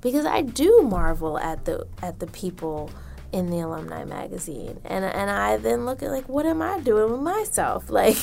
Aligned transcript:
because 0.00 0.24
I 0.24 0.42
do 0.42 0.82
marvel 0.82 1.38
at 1.38 1.64
the 1.64 1.86
at 2.02 2.20
the 2.20 2.26
people 2.26 2.90
in 3.32 3.50
the 3.50 3.60
alumni 3.60 4.04
magazine. 4.04 4.80
And 4.84 5.04
and 5.04 5.30
I 5.30 5.58
then 5.58 5.84
look 5.84 6.02
at 6.02 6.10
like 6.10 6.28
what 6.28 6.46
am 6.46 6.62
I 6.62 6.80
doing 6.80 7.12
with 7.12 7.20
myself? 7.20 7.90
Like 8.00 8.16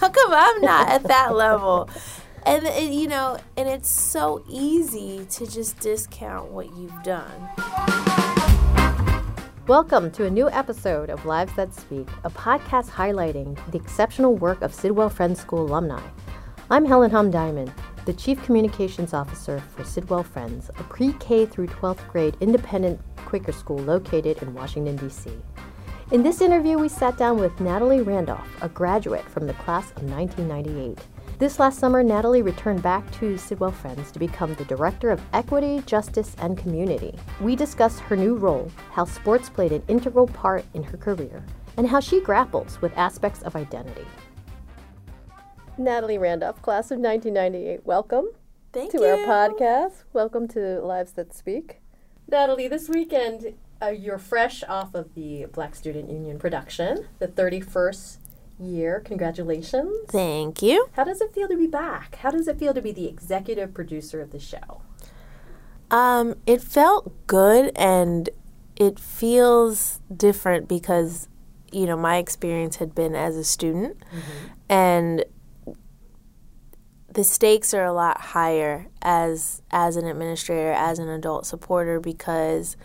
how 0.00 0.08
come 0.08 0.32
I'm 0.32 0.60
not 0.62 0.88
at 0.88 1.02
that 1.04 1.34
level? 1.36 1.90
And 2.46 2.64
it, 2.64 2.92
you 2.92 3.06
know 3.06 3.38
and 3.56 3.68
it's 3.68 3.90
so 3.90 4.44
easy 4.48 5.26
to 5.30 5.46
just 5.46 5.78
discount 5.80 6.50
what 6.50 6.74
you've 6.76 7.02
done. 7.02 7.48
Welcome 9.66 10.10
to 10.12 10.24
a 10.24 10.30
new 10.30 10.48
episode 10.50 11.10
of 11.10 11.26
Lives 11.26 11.54
That 11.54 11.74
Speak, 11.74 12.08
a 12.24 12.30
podcast 12.30 12.88
highlighting 12.90 13.58
the 13.70 13.78
exceptional 13.78 14.34
work 14.34 14.62
of 14.62 14.74
Sidwell 14.74 15.10
Friends 15.10 15.40
School 15.40 15.66
alumni. 15.66 16.02
I'm 16.70 16.84
Helen 16.84 17.10
Hum 17.10 17.30
Diamond, 17.30 17.72
the 18.06 18.12
Chief 18.14 18.42
Communications 18.42 19.12
Officer 19.12 19.62
for 19.74 19.84
Sidwell 19.84 20.22
Friends, 20.22 20.70
a 20.78 20.82
pre 20.84 21.12
K 21.14 21.44
through 21.44 21.66
12th 21.66 22.08
grade 22.08 22.36
independent 22.40 23.00
Quaker 23.16 23.52
school 23.52 23.78
located 23.78 24.42
in 24.42 24.54
Washington, 24.54 24.96
D.C. 24.96 25.30
In 26.10 26.22
this 26.22 26.40
interview, 26.40 26.78
we 26.78 26.88
sat 26.88 27.16
down 27.16 27.38
with 27.38 27.60
Natalie 27.60 28.00
Randolph, 28.00 28.48
a 28.62 28.68
graduate 28.68 29.28
from 29.28 29.46
the 29.46 29.54
class 29.54 29.90
of 29.92 30.02
1998. 30.04 30.98
This 31.38 31.58
last 31.58 31.78
summer, 31.78 32.02
Natalie 32.02 32.42
returned 32.42 32.82
back 32.82 33.08
to 33.12 33.38
Sidwell 33.38 33.70
Friends 33.70 34.10
to 34.12 34.18
become 34.18 34.54
the 34.54 34.64
Director 34.64 35.10
of 35.10 35.22
Equity, 35.32 35.82
Justice, 35.86 36.34
and 36.38 36.58
Community. 36.58 37.14
We 37.40 37.54
discussed 37.54 38.00
her 38.00 38.16
new 38.16 38.34
role, 38.34 38.70
how 38.92 39.04
sports 39.04 39.48
played 39.48 39.72
an 39.72 39.82
integral 39.88 40.26
part 40.26 40.64
in 40.74 40.82
her 40.82 40.96
career, 40.96 41.44
and 41.76 41.86
how 41.86 42.00
she 42.00 42.20
grapples 42.20 42.80
with 42.82 42.96
aspects 42.96 43.42
of 43.42 43.56
identity. 43.56 44.06
Natalie 45.80 46.18
Randolph, 46.18 46.60
class 46.60 46.90
of 46.90 46.98
1998, 46.98 47.86
welcome 47.86 48.26
thank 48.70 48.92
to 48.92 48.98
you 48.98 49.04
our 49.06 49.16
podcast. 49.16 50.04
Welcome 50.12 50.46
to 50.48 50.78
Lives 50.80 51.12
That 51.12 51.32
Speak. 51.32 51.80
Natalie, 52.28 52.68
this 52.68 52.90
weekend 52.90 53.54
uh, 53.80 53.86
you're 53.86 54.18
fresh 54.18 54.62
off 54.64 54.94
of 54.94 55.14
the 55.14 55.46
Black 55.46 55.74
Student 55.74 56.10
Union 56.10 56.38
production, 56.38 57.06
the 57.18 57.28
31st 57.28 58.18
year. 58.58 59.00
Congratulations. 59.00 59.90
thank 60.10 60.60
you 60.60 60.86
How 60.92 61.04
does 61.04 61.22
it 61.22 61.32
feel 61.32 61.48
to 61.48 61.56
be 61.56 61.66
back? 61.66 62.16
How 62.16 62.30
does 62.30 62.46
it 62.46 62.58
feel 62.58 62.74
to 62.74 62.82
be 62.82 62.92
the 62.92 63.06
executive 63.06 63.72
producer 63.72 64.20
of 64.20 64.32
the 64.32 64.38
show? 64.38 64.82
Um, 65.90 66.34
it 66.46 66.60
felt 66.60 67.26
good 67.26 67.72
and 67.74 68.28
it 68.76 69.00
feels 69.00 70.00
different 70.14 70.68
because, 70.68 71.30
you 71.72 71.86
know, 71.86 71.96
my 71.96 72.18
experience 72.18 72.76
had 72.76 72.94
been 72.94 73.14
as 73.14 73.34
a 73.34 73.44
student 73.44 73.96
and 74.68 75.24
the 77.12 77.24
stakes 77.24 77.74
are 77.74 77.84
a 77.84 77.92
lot 77.92 78.20
higher 78.20 78.86
as 79.02 79.62
as 79.70 79.96
an 79.96 80.06
administrator, 80.06 80.72
as 80.72 80.98
an 80.98 81.08
adult 81.08 81.46
supporter 81.46 82.00
because 82.00 82.76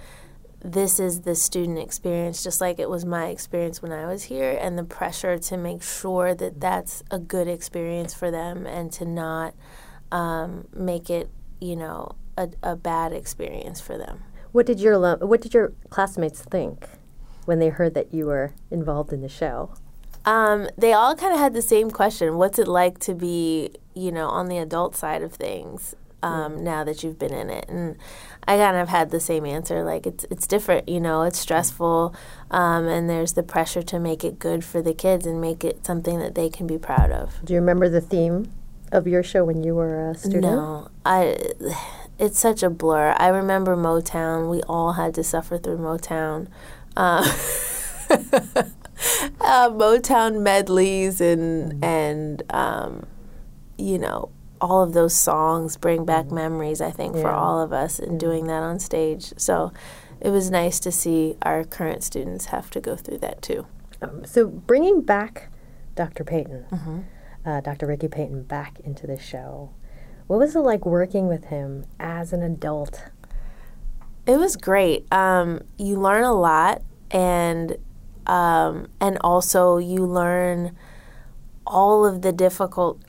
this 0.64 1.00
is 1.00 1.22
the 1.22 1.36
student 1.36 1.78
experience 1.78 2.44
just 2.44 2.60
like 2.60 2.80
it 2.80 2.90
was 2.90 3.06
my 3.06 3.28
experience 3.28 3.84
when 3.84 3.92
I 3.92 4.08
was 4.08 4.24
here 4.24 4.58
and 4.60 4.78
the 4.78 4.84
pressure 4.84 5.38
to 5.38 5.58
make 5.58 5.84
sure 5.84 6.34
that 6.34 6.60
that's 6.60 7.04
a 7.12 7.20
good 7.20 7.48
experience 7.48 8.16
for 8.16 8.32
them 8.32 8.66
and 8.66 8.92
to 8.94 9.06
not 9.06 9.54
um, 10.12 10.68
make 10.74 11.12
it, 11.12 11.30
you 11.62 11.76
know, 11.76 12.16
a, 12.36 12.50
a 12.64 12.76
bad 12.76 13.14
experience 13.14 13.80
for 13.80 13.98
them. 13.98 14.24
What 14.52 14.66
did 14.66 14.80
your 14.80 15.18
what 15.18 15.42
did 15.42 15.54
your 15.54 15.74
classmates 15.90 16.42
think 16.42 16.88
when 17.46 17.60
they 17.60 17.70
heard 17.70 17.94
that 17.94 18.14
you 18.14 18.26
were 18.26 18.54
involved 18.72 19.14
in 19.14 19.22
the 19.22 19.30
show? 19.30 19.74
Um, 20.24 20.70
they 20.78 20.94
all 20.94 21.16
kind 21.16 21.34
of 21.34 21.40
had 21.40 21.54
the 21.54 21.62
same 21.62 21.92
question: 21.92 22.38
What's 22.38 22.58
it 22.58 22.68
like 22.68 22.98
to 23.00 23.14
be, 23.14 23.72
you 23.96 24.12
know, 24.12 24.30
on 24.30 24.48
the 24.48 24.58
adult 24.58 24.96
side 24.96 25.22
of 25.22 25.34
things 25.34 25.96
um, 26.22 26.64
now 26.64 26.84
that 26.84 27.04
you've 27.04 27.20
been 27.20 27.34
in 27.34 27.50
it? 27.50 27.66
And 27.70 27.98
I 28.48 28.58
kind 28.58 28.78
of 28.78 28.90
had 28.90 29.12
the 29.12 29.20
same 29.20 29.46
answer: 29.46 29.84
like 29.84 30.06
it's 30.06 30.26
it's 30.30 30.48
different, 30.48 30.88
you 30.88 31.00
know, 31.00 31.24
it's 31.24 31.40
stressful, 31.40 32.16
um, 32.52 32.88
and 32.88 33.10
there's 33.10 33.34
the 33.34 33.44
pressure 33.44 33.82
to 33.84 34.00
make 34.00 34.24
it 34.24 34.40
good 34.40 34.64
for 34.64 34.82
the 34.82 34.94
kids 34.94 35.26
and 35.26 35.42
make 35.42 35.64
it 35.64 35.86
something 35.86 36.20
that 36.20 36.36
they 36.36 36.50
can 36.50 36.68
be 36.68 36.78
proud 36.78 37.12
of. 37.12 37.34
Do 37.44 37.54
you 37.54 37.60
remember 37.60 37.90
the 37.90 38.02
theme 38.02 38.52
of 38.92 39.08
your 39.08 39.24
show 39.24 39.44
when 39.44 39.64
you 39.64 39.76
were 39.76 40.12
a 40.12 40.16
student? 40.16 40.44
No, 40.44 40.90
I. 41.06 41.38
It's 42.18 42.40
such 42.40 42.64
a 42.64 42.70
blur. 42.70 43.14
I 43.18 43.28
remember 43.28 43.76
Motown. 43.76 44.50
We 44.50 44.62
all 44.64 44.94
had 44.94 45.14
to 45.16 45.24
suffer 45.24 45.58
through 45.58 45.80
Motown. 45.80 46.48
Uh, 46.96 47.30
uh, 49.42 49.70
Motown 49.70 50.42
medleys 50.42 51.20
and 51.20 51.84
and 51.84 52.44
um, 52.54 53.06
you 53.78 53.98
know 53.98 54.30
all 54.62 54.82
of 54.82 54.94
those 54.94 55.14
songs 55.14 55.78
bring 55.78 56.06
back 56.06 56.32
memories. 56.32 56.82
I 56.82 56.92
think 56.92 57.16
for 57.16 57.30
all 57.30 57.62
of 57.62 57.74
us 57.74 58.00
in 58.00 58.18
doing 58.18 58.48
that 58.48 58.64
on 58.64 58.80
stage. 58.80 59.34
So 59.38 59.72
it 60.22 60.30
was 60.30 60.50
nice 60.50 60.80
to 60.82 60.92
see 60.92 61.36
our 61.42 61.64
current 61.64 62.04
students 62.04 62.46
have 62.48 62.70
to 62.72 62.82
go 62.82 62.96
through 62.96 63.20
that 63.20 63.42
too. 63.42 63.68
Um, 64.02 64.26
so 64.26 64.48
bringing 64.48 65.02
back 65.02 65.50
Dr. 65.96 66.24
Payton, 66.24 66.66
uh, 67.46 67.62
Dr. 67.62 67.88
Ricky 67.88 68.08
Payton, 68.08 68.44
back 68.44 68.80
into 68.82 69.08
the 69.08 69.20
show. 69.20 69.72
What 70.28 70.40
was 70.40 70.56
it 70.56 70.60
like 70.60 70.86
working 70.86 71.28
with 71.28 71.46
him 71.46 71.86
as 72.00 72.34
an 72.34 72.42
adult? 72.42 73.04
It 74.26 74.38
was 74.38 74.56
great. 74.56 75.12
Um, 75.14 75.62
you 75.78 76.00
learn 76.00 76.24
a 76.24 76.34
lot, 76.34 76.82
and 77.12 77.78
um, 78.26 78.88
and 79.00 79.20
also 79.22 79.78
you 79.78 80.06
learn 80.06 80.76
all 81.68 82.06
of 82.06 82.24
the 82.24 82.32
difficult 82.32 83.00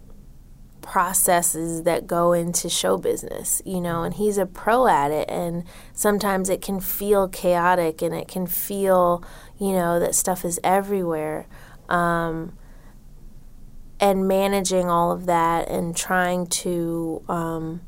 processes 0.87 1.83
that 1.83 2.07
go 2.07 2.33
into 2.33 2.69
show 2.71 2.97
business. 2.97 3.61
You 3.67 3.81
know, 3.81 4.03
and 4.05 4.15
he's 4.15 4.39
a 4.39 4.47
pro 4.47 4.87
at 4.87 5.11
it, 5.11 5.29
and 5.29 5.65
sometimes 5.93 6.49
it 6.49 6.63
can 6.63 6.81
feel 6.81 7.29
chaotic, 7.29 8.01
and 8.03 8.15
it 8.15 8.29
can 8.29 8.47
feel, 8.47 9.23
you 9.59 9.73
know, 9.73 10.01
that 10.01 10.15
stuff 10.15 10.45
is 10.45 10.59
everywhere. 10.65 11.47
Um, 11.89 12.57
and 13.99 14.29
managing 14.29 14.89
all 14.89 15.11
of 15.11 15.27
that, 15.27 15.69
and 15.69 15.97
trying 15.97 16.47
to 16.47 17.23
um, 17.29 17.81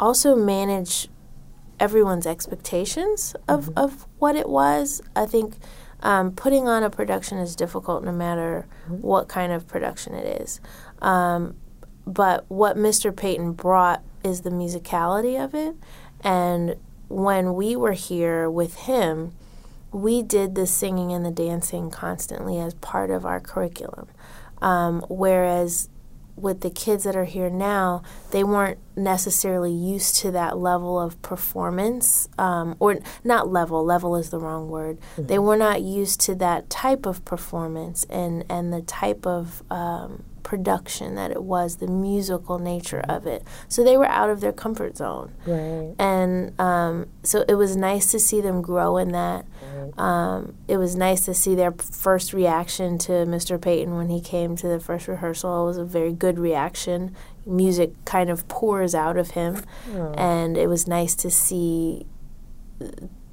also 0.00 0.34
manage 0.34 1.08
everyone's 1.80 2.26
expectations 2.26 3.34
of, 3.48 3.70
of 3.76 4.06
what 4.18 4.36
it 4.36 4.48
was. 4.48 5.02
I 5.14 5.26
think 5.26 5.56
um, 6.00 6.32
putting 6.32 6.68
on 6.68 6.82
a 6.82 6.90
production 6.90 7.38
is 7.38 7.56
difficult 7.56 8.04
no 8.04 8.12
matter 8.12 8.66
what 8.88 9.28
kind 9.28 9.52
of 9.52 9.66
production 9.66 10.14
it 10.14 10.40
is. 10.40 10.60
Um, 11.02 11.56
but 12.06 12.44
what 12.48 12.76
Mr. 12.76 13.14
Payton 13.14 13.52
brought 13.52 14.02
is 14.22 14.42
the 14.42 14.50
musicality 14.50 15.42
of 15.42 15.54
it. 15.54 15.76
And 16.22 16.76
when 17.08 17.54
we 17.54 17.76
were 17.76 17.92
here 17.92 18.50
with 18.50 18.76
him, 18.76 19.32
we 19.92 20.22
did 20.22 20.54
the 20.54 20.66
singing 20.66 21.12
and 21.12 21.24
the 21.24 21.30
dancing 21.30 21.90
constantly 21.90 22.58
as 22.58 22.74
part 22.74 23.10
of 23.10 23.24
our 23.24 23.40
curriculum. 23.40 24.08
Um, 24.60 25.04
whereas 25.08 25.88
with 26.36 26.62
the 26.62 26.70
kids 26.70 27.04
that 27.04 27.14
are 27.14 27.24
here 27.24 27.50
now, 27.50 28.02
they 28.32 28.42
weren't 28.42 28.78
necessarily 28.96 29.72
used 29.72 30.16
to 30.16 30.30
that 30.32 30.58
level 30.58 30.98
of 30.98 31.20
performance, 31.22 32.28
um, 32.38 32.74
or 32.80 32.98
not 33.22 33.48
level. 33.48 33.84
Level 33.84 34.16
is 34.16 34.30
the 34.30 34.38
wrong 34.38 34.68
word. 34.68 34.98
They 35.16 35.38
were 35.38 35.56
not 35.56 35.82
used 35.82 36.20
to 36.22 36.34
that 36.36 36.68
type 36.68 37.06
of 37.06 37.24
performance 37.24 38.04
and 38.10 38.44
and 38.48 38.72
the 38.72 38.82
type 38.82 39.26
of 39.26 39.62
um, 39.70 40.24
production 40.44 41.16
that 41.16 41.32
it 41.32 41.42
was, 41.42 41.76
the 41.76 41.88
musical 41.88 42.60
nature 42.60 43.00
of 43.08 43.26
it. 43.26 43.42
So 43.68 43.82
they 43.82 43.96
were 43.96 44.06
out 44.06 44.30
of 44.30 44.40
their 44.40 44.52
comfort 44.52 44.96
zone, 44.96 45.32
Right. 45.46 45.94
and 45.98 46.58
um, 46.60 47.06
so 47.24 47.44
it 47.48 47.54
was 47.56 47.74
nice 47.76 48.12
to 48.12 48.20
see 48.20 48.40
them 48.40 48.62
grow 48.62 48.96
in 48.96 49.10
that. 49.10 49.46
Um, 49.98 50.54
it 50.68 50.76
was 50.76 50.94
nice 50.96 51.24
to 51.24 51.34
see 51.34 51.54
their 51.56 51.72
first 51.72 52.32
reaction 52.32 52.96
to 52.98 53.12
Mr. 53.26 53.60
Payton 53.60 53.96
when 53.96 54.08
he 54.08 54.20
came 54.20 54.54
to 54.56 54.68
the 54.68 54.78
first 54.80 55.08
rehearsal. 55.08 55.64
It 55.64 55.66
was 55.66 55.78
a 55.78 55.84
very 55.84 56.12
good 56.12 56.38
reaction. 56.38 57.14
Music 57.44 57.92
kind 58.04 58.30
of 58.30 58.46
pours 58.48 58.94
out 58.94 59.16
of 59.16 59.32
him, 59.32 59.62
and 60.16 60.56
it 60.56 60.68
was 60.68 60.86
nice 60.86 61.14
to 61.16 61.30
see 61.30 62.06
uh, 62.80 62.86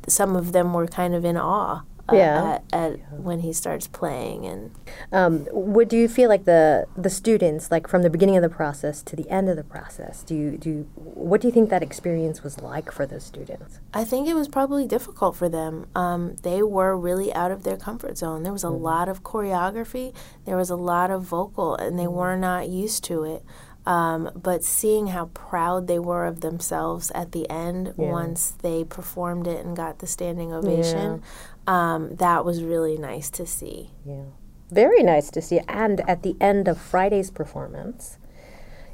some 0.07 0.35
of 0.35 0.51
them 0.51 0.73
were 0.73 0.87
kind 0.87 1.13
of 1.13 1.23
in 1.23 1.37
awe. 1.37 1.81
Uh, 2.09 2.15
Yeah. 2.15 2.59
At, 2.71 2.73
at 2.73 3.13
when 3.13 3.39
he 3.39 3.53
starts 3.53 3.87
playing, 3.87 4.45
and 4.45 4.71
Um, 5.11 5.39
what 5.51 5.87
do 5.89 5.97
you 5.97 6.07
feel 6.07 6.29
like 6.29 6.45
the 6.45 6.85
the 6.97 7.09
students 7.09 7.71
like 7.71 7.87
from 7.87 8.01
the 8.01 8.09
beginning 8.09 8.35
of 8.37 8.41
the 8.43 8.49
process 8.49 9.01
to 9.03 9.15
the 9.15 9.29
end 9.29 9.49
of 9.49 9.55
the 9.55 9.63
process? 9.63 10.23
Do 10.23 10.35
you 10.35 10.57
do 10.57 10.69
you, 10.69 10.87
what 10.95 11.41
do 11.41 11.47
you 11.47 11.53
think 11.53 11.69
that 11.69 11.83
experience 11.83 12.43
was 12.43 12.61
like 12.61 12.91
for 12.91 13.05
those 13.05 13.23
students? 13.23 13.79
I 13.93 14.03
think 14.03 14.27
it 14.27 14.33
was 14.35 14.47
probably 14.47 14.85
difficult 14.87 15.35
for 15.35 15.49
them. 15.49 15.85
Um, 15.95 16.35
they 16.43 16.61
were 16.63 16.97
really 16.97 17.33
out 17.33 17.51
of 17.51 17.63
their 17.63 17.77
comfort 17.77 18.17
zone. 18.17 18.43
There 18.43 18.53
was 18.53 18.63
a 18.63 18.69
lot 18.69 19.07
of 19.09 19.23
choreography, 19.23 20.13
there 20.45 20.57
was 20.57 20.69
a 20.69 20.75
lot 20.75 21.11
of 21.11 21.23
vocal, 21.23 21.75
and 21.75 21.97
they 21.99 22.07
were 22.07 22.35
not 22.35 22.69
used 22.69 23.03
to 23.05 23.23
it. 23.23 23.43
Um, 23.83 24.29
but 24.35 24.63
seeing 24.63 25.07
how 25.07 25.25
proud 25.33 25.87
they 25.87 25.97
were 25.97 26.25
of 26.27 26.41
themselves 26.41 27.09
at 27.15 27.31
the 27.31 27.49
end 27.49 27.95
Yeah. 27.97 28.11
once 28.11 28.53
they 28.61 28.83
performed 28.83 29.47
it 29.47 29.65
and 29.65 29.75
got 29.75 29.97
the 29.97 30.05
standing 30.05 30.53
ovation, 30.53 31.23
um, 31.67 32.15
that 32.15 32.43
was 32.45 32.63
really 32.63 32.97
nice 32.97 33.29
to 33.31 33.45
see. 33.45 33.91
Yeah. 34.05 34.23
Very 34.71 35.03
nice 35.03 35.29
to 35.31 35.41
see. 35.41 35.59
And 35.67 36.01
at 36.09 36.23
the 36.23 36.35
end 36.39 36.67
of 36.67 36.79
Friday's 36.79 37.29
performance, 37.31 38.17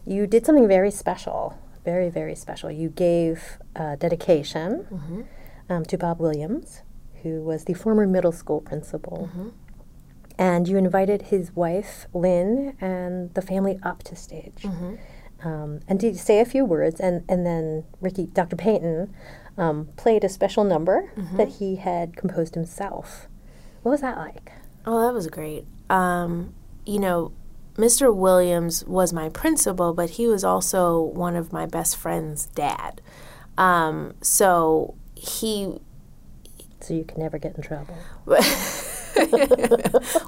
you 0.05 0.25
did 0.27 0.45
something 0.45 0.67
very 0.67 0.91
special. 0.91 1.57
very, 1.85 2.09
very 2.09 2.35
special. 2.35 2.69
You 2.69 2.89
gave 2.89 3.59
a 3.75 3.95
dedication 3.95 4.85
Mm-hmm. 4.91 5.21
um, 5.69 5.85
to 5.85 5.97
Bob 5.97 6.19
Williams, 6.19 6.81
who 7.23 7.41
was 7.41 7.63
the 7.65 7.73
former 7.73 8.05
middle 8.05 8.33
school 8.33 8.59
principal. 8.59 9.29
Mm-hmm. 9.29 9.49
And 10.37 10.67
you 10.67 10.75
invited 10.77 11.21
his 11.33 11.55
wife, 11.55 12.05
Lynn, 12.13 12.75
and 12.81 13.33
the 13.35 13.41
family 13.41 13.79
up 13.83 14.03
to 14.03 14.15
stage. 14.15 14.63
Mm-hmm. 14.63 14.95
Um, 15.47 15.79
and 15.87 15.99
did 15.99 16.17
say 16.17 16.39
a 16.41 16.45
few 16.45 16.65
words, 16.65 16.99
and, 16.99 17.23
and 17.29 17.45
then 17.45 17.85
Ricky, 18.01 18.25
Dr. 18.27 18.55
Payton, 18.57 19.13
um, 19.57 19.89
played 19.97 20.23
a 20.23 20.29
special 20.29 20.63
number 20.63 21.11
Mm-hmm. 21.17 21.37
that 21.37 21.47
he 21.59 21.75
had 21.77 22.15
composed 22.15 22.55
himself. 22.55 23.27
What 23.83 23.91
was 23.91 24.01
that 24.01 24.17
like? 24.17 24.51
Oh, 24.85 25.05
that 25.05 25.13
was 25.13 25.27
great. 25.27 25.65
Um, 25.89 26.53
you 26.85 26.99
know, 26.99 27.31
Mr. 27.75 28.13
Williams 28.15 28.83
was 28.85 29.13
my 29.13 29.29
principal, 29.29 29.93
but 29.93 30.11
he 30.11 30.27
was 30.27 30.43
also 30.43 30.99
one 31.01 31.35
of 31.35 31.51
my 31.53 31.65
best 31.65 31.95
friend's 31.97 32.47
dad. 32.47 33.01
Um, 33.57 34.13
so 34.21 34.95
he 35.15 35.79
So 36.79 36.93
you 36.93 37.03
can 37.03 37.19
never 37.19 37.37
get 37.37 37.55
in 37.55 37.61
trouble. 37.63 37.97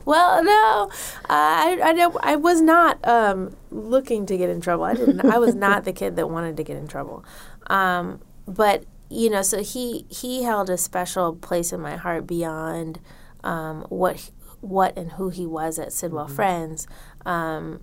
well, 0.05 0.43
no, 0.43 0.89
I, 1.29 1.79
I, 1.83 2.09
I 2.23 2.35
was 2.35 2.61
not 2.61 3.05
um, 3.07 3.55
looking 3.71 4.25
to 4.27 4.37
get 4.37 4.49
in 4.49 4.61
trouble. 4.61 4.83
I 4.83 4.93
didn't. 4.95 5.21
I 5.25 5.37
was 5.37 5.55
not 5.55 5.83
the 5.85 5.93
kid 5.93 6.15
that 6.15 6.29
wanted 6.29 6.57
to 6.57 6.63
get 6.63 6.77
in 6.77 6.87
trouble. 6.87 7.23
Um, 7.67 8.19
but 8.47 8.83
you 9.09 9.29
know, 9.29 9.41
so 9.41 9.61
he 9.63 10.05
he 10.09 10.43
held 10.43 10.69
a 10.69 10.77
special 10.77 11.35
place 11.35 11.73
in 11.73 11.81
my 11.81 11.95
heart 11.95 12.27
beyond 12.27 12.99
um, 13.43 13.85
what 13.89 14.31
what 14.61 14.97
and 14.97 15.13
who 15.13 15.29
he 15.29 15.45
was 15.45 15.79
at 15.79 15.93
Sidwell 15.93 16.27
Friends. 16.27 16.87
Um, 17.25 17.81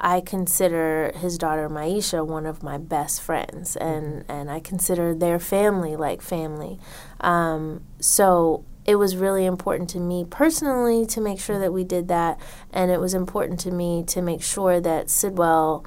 I 0.00 0.22
consider 0.22 1.12
his 1.14 1.36
daughter 1.36 1.68
Maisha 1.68 2.26
one 2.26 2.46
of 2.46 2.62
my 2.62 2.78
best 2.78 3.20
friends, 3.20 3.76
and, 3.76 4.24
and 4.28 4.50
I 4.50 4.58
consider 4.58 5.14
their 5.14 5.38
family 5.38 5.94
like 5.94 6.22
family. 6.22 6.78
Um, 7.20 7.82
so 8.00 8.64
it 8.86 8.96
was 8.96 9.14
really 9.14 9.44
important 9.44 9.90
to 9.90 10.00
me 10.00 10.24
personally 10.28 11.04
to 11.06 11.20
make 11.20 11.38
sure 11.38 11.58
that 11.58 11.72
we 11.72 11.84
did 11.84 12.08
that, 12.08 12.40
and 12.72 12.90
it 12.90 12.98
was 12.98 13.12
important 13.12 13.60
to 13.60 13.70
me 13.70 14.02
to 14.04 14.22
make 14.22 14.42
sure 14.42 14.80
that 14.80 15.10
Sidwell, 15.10 15.84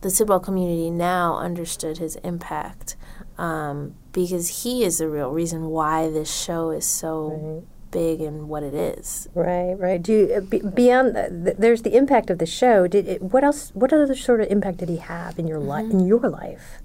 the 0.00 0.10
Sidwell 0.10 0.40
community 0.40 0.88
now 0.88 1.36
understood 1.36 1.98
his 1.98 2.14
impact, 2.16 2.94
um, 3.36 3.96
because 4.16 4.62
he 4.62 4.82
is 4.82 4.96
the 4.96 5.10
real 5.10 5.30
reason 5.30 5.66
why 5.66 6.08
this 6.08 6.34
show 6.34 6.70
is 6.70 6.86
so 6.86 7.62
big 7.90 8.22
and 8.22 8.48
what 8.48 8.62
it 8.62 8.72
is. 8.72 9.28
Right, 9.34 9.74
right. 9.74 10.02
Do 10.02 10.12
you, 10.12 10.34
uh, 10.34 10.40
be, 10.40 10.60
beyond 10.60 11.14
the, 11.14 11.42
th- 11.44 11.56
there's 11.58 11.82
the 11.82 11.94
impact 11.94 12.30
of 12.30 12.38
the 12.38 12.46
show. 12.46 12.86
Did 12.86 13.06
it, 13.06 13.22
what 13.22 13.44
else? 13.44 13.72
What 13.74 13.92
other 13.92 14.16
sort 14.16 14.40
of 14.40 14.48
impact 14.48 14.78
did 14.78 14.88
he 14.88 14.96
have 14.96 15.38
in 15.38 15.46
your 15.46 15.58
life? 15.58 15.90
In 15.90 16.06
your 16.06 16.30
life? 16.30 16.78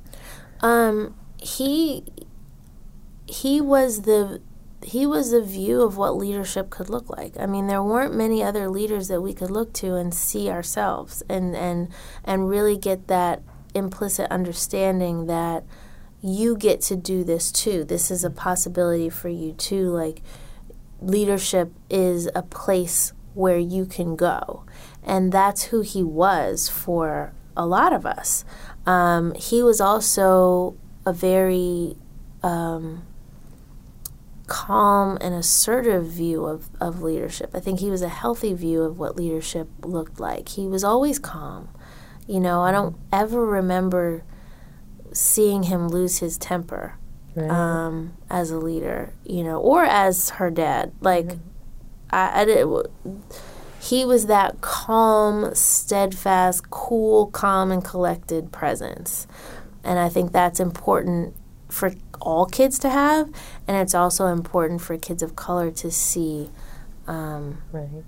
Um, 0.60 1.16
he 1.38 2.04
he 3.28 3.62
was 3.62 4.02
the 4.02 4.42
he 4.84 5.06
was 5.06 5.32
the 5.32 5.42
view 5.42 5.84
of 5.84 5.96
what 5.96 6.18
leadership 6.18 6.70
could 6.70 6.90
look 6.90 7.10
like. 7.10 7.40
I 7.40 7.46
mean, 7.46 7.68
there 7.68 7.82
weren't 7.82 8.14
many 8.14 8.44
other 8.44 8.68
leaders 8.68 9.08
that 9.08 9.22
we 9.22 9.34
could 9.34 9.52
look 9.52 9.72
to 9.76 9.96
and 9.96 10.14
see 10.14 10.50
ourselves 10.50 11.24
and 11.30 11.56
and 11.56 11.88
and 12.26 12.50
really 12.50 12.78
get 12.78 13.08
that 13.08 13.42
implicit 13.74 14.30
understanding 14.30 15.28
that 15.28 15.64
you 16.22 16.56
get 16.56 16.82
to 16.82 16.96
do 16.96 17.24
this 17.24 17.52
too. 17.52 17.84
This 17.84 18.12
is 18.12 18.24
a 18.24 18.30
possibility 18.30 19.10
for 19.10 19.30
you 19.30 19.54
too. 19.54 19.90
Like 19.90 20.22
leadership 21.02 21.72
is 21.90 22.30
a 22.36 22.44
place 22.44 23.14
where 23.34 23.58
you 23.58 23.86
can 23.86 24.16
go. 24.16 24.64
And 25.04 25.32
that's 25.32 25.64
who 25.66 25.82
he 25.82 26.04
was 26.04 26.70
for 26.70 27.34
a 27.58 27.66
lot 27.66 27.94
of 27.94 28.06
us. 28.06 28.46
Um, 28.86 29.34
he 29.36 29.64
was 29.64 29.82
also 29.82 30.76
a 31.06 31.14
very 31.14 31.96
um, 32.44 33.04
calm 34.48 35.18
and 35.22 35.34
assertive 35.34 36.06
view 36.06 36.46
of, 36.46 36.70
of 36.80 37.02
leadership. 37.02 37.52
I 37.54 37.60
think 37.60 37.80
he 37.80 37.90
was 37.90 38.02
a 38.02 38.10
healthy 38.10 38.54
view 38.54 38.84
of 38.84 39.00
what 39.00 39.16
leadership 39.16 39.70
looked 39.84 40.20
like. 40.20 40.50
He 40.50 40.68
was 40.68 40.84
always 40.84 41.20
calm. 41.20 41.70
You 42.28 42.40
know, 42.40 42.62
I 42.62 42.72
don't 42.72 42.96
ever 43.12 43.46
remember 43.46 44.24
seeing 45.14 45.64
him 45.64 45.88
lose 45.88 46.20
his 46.20 46.38
temper 46.38 46.96
Right. 47.34 47.50
um, 47.50 48.18
as 48.30 48.52
a 48.52 48.58
leader, 48.58 49.14
you 49.24 49.44
know, 49.44 49.58
or 49.58 49.86
as 49.86 50.32
her 50.32 50.50
dad. 50.52 50.92
Like, 51.00 51.32
I, 52.10 52.42
I 52.42 52.46
did. 52.46 52.68
He 53.82 54.04
was 54.04 54.26
that 54.28 54.60
calm, 54.62 55.56
steadfast, 55.56 56.70
cool, 56.70 57.28
calm, 57.28 57.72
and 57.72 57.84
collected 57.84 58.52
presence, 58.52 59.28
and 59.84 59.98
I 59.98 60.10
think 60.10 60.34
that's 60.34 60.60
important 60.60 61.34
for 61.70 61.94
all 62.20 62.46
kids 62.46 62.78
to 62.80 62.90
have, 62.90 63.30
and 63.66 63.78
it's 63.78 63.96
also 63.96 64.28
important 64.28 64.82
for 64.82 64.98
kids 64.98 65.24
of 65.24 65.36
color 65.36 65.72
to 65.72 65.90
see. 65.90 66.50
Um, 67.08 67.62
right. 67.72 68.04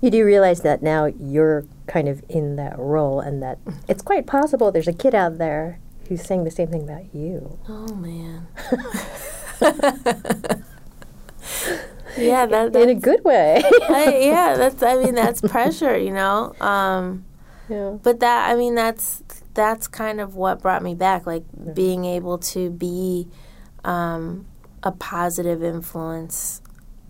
You 0.00 0.10
do 0.10 0.24
realize 0.24 0.62
that 0.62 0.82
now 0.82 1.06
you're 1.06 1.66
kind 1.88 2.08
of 2.08 2.22
in 2.28 2.54
that 2.56 2.78
role, 2.78 3.18
and 3.20 3.42
that 3.42 3.58
it's 3.88 4.02
quite 4.02 4.26
possible 4.26 4.70
there's 4.70 4.86
a 4.88 4.92
kid 4.92 5.16
out 5.16 5.38
there 5.38 5.80
who's 6.08 6.22
saying 6.22 6.44
the 6.44 6.50
same 6.50 6.68
thing 6.68 6.82
about 6.84 7.14
you. 7.14 7.58
oh 7.68 7.94
man. 7.94 8.46
yeah, 12.16 12.46
that, 12.46 12.74
in 12.74 12.88
a 12.88 12.94
good 12.94 13.24
way. 13.24 13.62
I, 13.88 14.18
yeah, 14.22 14.54
that's. 14.56 14.82
I 14.82 14.96
mean, 14.96 15.14
that's 15.14 15.40
pressure, 15.54 15.96
you 15.98 16.12
know. 16.12 16.54
Um, 16.60 17.24
yeah. 17.68 17.96
but 18.02 18.20
that 18.20 18.48
i 18.50 18.54
mean 18.54 18.74
that's 18.74 19.22
that's 19.52 19.86
kind 19.88 20.20
of 20.20 20.34
what 20.36 20.62
brought 20.62 20.82
me 20.82 20.94
back 20.94 21.26
like 21.26 21.44
being 21.74 22.06
able 22.06 22.38
to 22.38 22.70
be 22.70 23.28
um, 23.84 24.46
a 24.82 24.90
positive 24.90 25.62
influence 25.62 26.62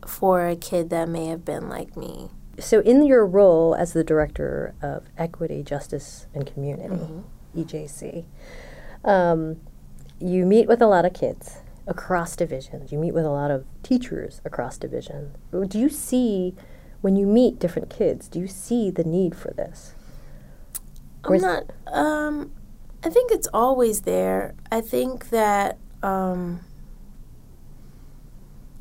for 0.05 0.49
a 0.49 0.57
kid 0.57 0.91
that 0.91 1.09
may 1.09 1.27
have 1.27 1.45
been 1.45 1.69
like 1.69 1.97
me 1.97 2.29
So, 2.59 2.81
in 2.81 3.05
your 3.07 3.25
role 3.25 3.75
as 3.77 3.93
the 3.93 4.03
director 4.03 4.75
of 4.83 5.05
Equity, 5.17 5.63
Justice, 5.63 6.27
and 6.35 6.45
Community, 6.45 7.23
EJC, 7.57 8.25
um, 9.05 9.61
you 10.21 10.45
meet 10.47 10.69
with 10.69 10.83
a 10.83 10.87
lot 10.87 11.05
of 11.05 11.13
kids 11.15 11.59
across 11.87 12.37
divisions. 12.37 12.93
You 12.93 12.99
meet 12.99 13.13
with 13.13 13.25
a 13.25 13.31
lot 13.31 13.51
of 13.51 13.65
teachers 13.83 14.41
across 14.45 14.77
divisions. 14.77 15.37
Do 15.51 15.79
you 15.79 15.89
see, 15.89 16.55
when 17.01 17.17
you 17.17 17.27
meet 17.27 17.59
different 17.59 17.91
kids, 17.91 18.29
do 18.29 18.39
you 18.39 18.47
see 18.49 18.91
the 18.91 19.05
need 19.05 19.35
for 19.35 19.53
this? 19.53 19.95
Or 21.25 21.35
i'm 21.35 21.41
not 21.41 21.65
um, 21.93 22.53
i 23.05 23.11
think 23.11 23.31
it's 23.31 23.49
always 23.53 24.03
there 24.03 24.55
i 24.71 24.81
think 24.81 25.31
that 25.31 25.79
um, 26.03 26.61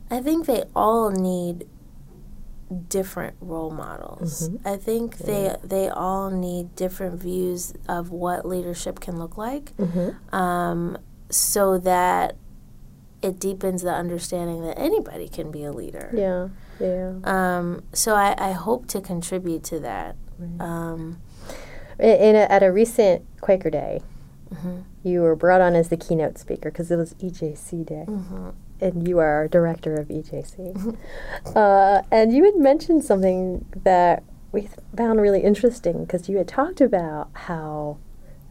i 0.09 0.21
think 0.21 0.45
they 0.45 0.63
all 0.75 1.09
need 1.09 1.67
different 2.89 3.36
role 3.39 3.71
models. 3.71 4.50
I 4.65 4.75
think 4.77 5.17
they 5.19 5.55
they 5.63 5.89
all 5.89 6.29
need 6.29 6.75
different 6.75 7.19
views 7.21 7.74
of 7.88 8.12
what 8.12 8.45
leadership 8.45 9.00
can 9.00 9.17
look 9.17 9.38
like 9.38 9.71
um, 10.33 10.97
so 11.29 11.77
that 11.79 12.36
it 13.21 13.39
deepens 13.39 13.81
the 13.81 13.93
understanding 13.93 14.62
that 14.63 14.77
anybody 14.77 15.27
can 15.27 15.50
be 15.51 15.63
a 15.63 15.71
leader. 15.71 16.12
Yeah, 16.13 16.50
yeah. 16.79 17.13
Um, 17.24 17.83
so 17.93 18.13
I, 18.15 18.36
I 18.38 18.51
hope 18.51 18.88
to 18.88 19.01
contribute 19.01 19.63
to 19.65 19.79
that. 19.79 20.15
Um, 20.59 21.21
In, 22.00 22.36
a, 22.36 22.45
at 22.51 22.62
a 22.62 22.71
recent 22.71 23.25
Quaker 23.41 23.71
Day, 23.71 24.01
you 25.03 25.21
were 25.21 25.36
brought 25.36 25.62
on 25.62 25.74
as 25.74 25.89
the 25.89 25.97
keynote 25.97 26.38
speaker 26.38 26.69
because 26.69 26.91
it 26.91 26.95
was 26.97 27.13
EJC 27.15 27.86
Day, 27.86 28.05
and 28.79 29.07
you 29.07 29.19
are 29.19 29.48
director 29.48 29.96
of 29.96 30.07
EJC. 30.07 30.98
uh, 31.55 32.01
and 32.12 32.34
you 32.34 32.43
had 32.43 32.55
mentioned 32.55 33.03
something 33.03 33.65
that 33.84 34.24
we 34.51 34.69
found 34.96 35.22
really 35.22 35.41
interesting 35.41 36.05
because 36.05 36.29
you 36.29 36.38
had 36.38 36.48
talked 36.48 36.81
about 36.81 37.29
how 37.34 37.98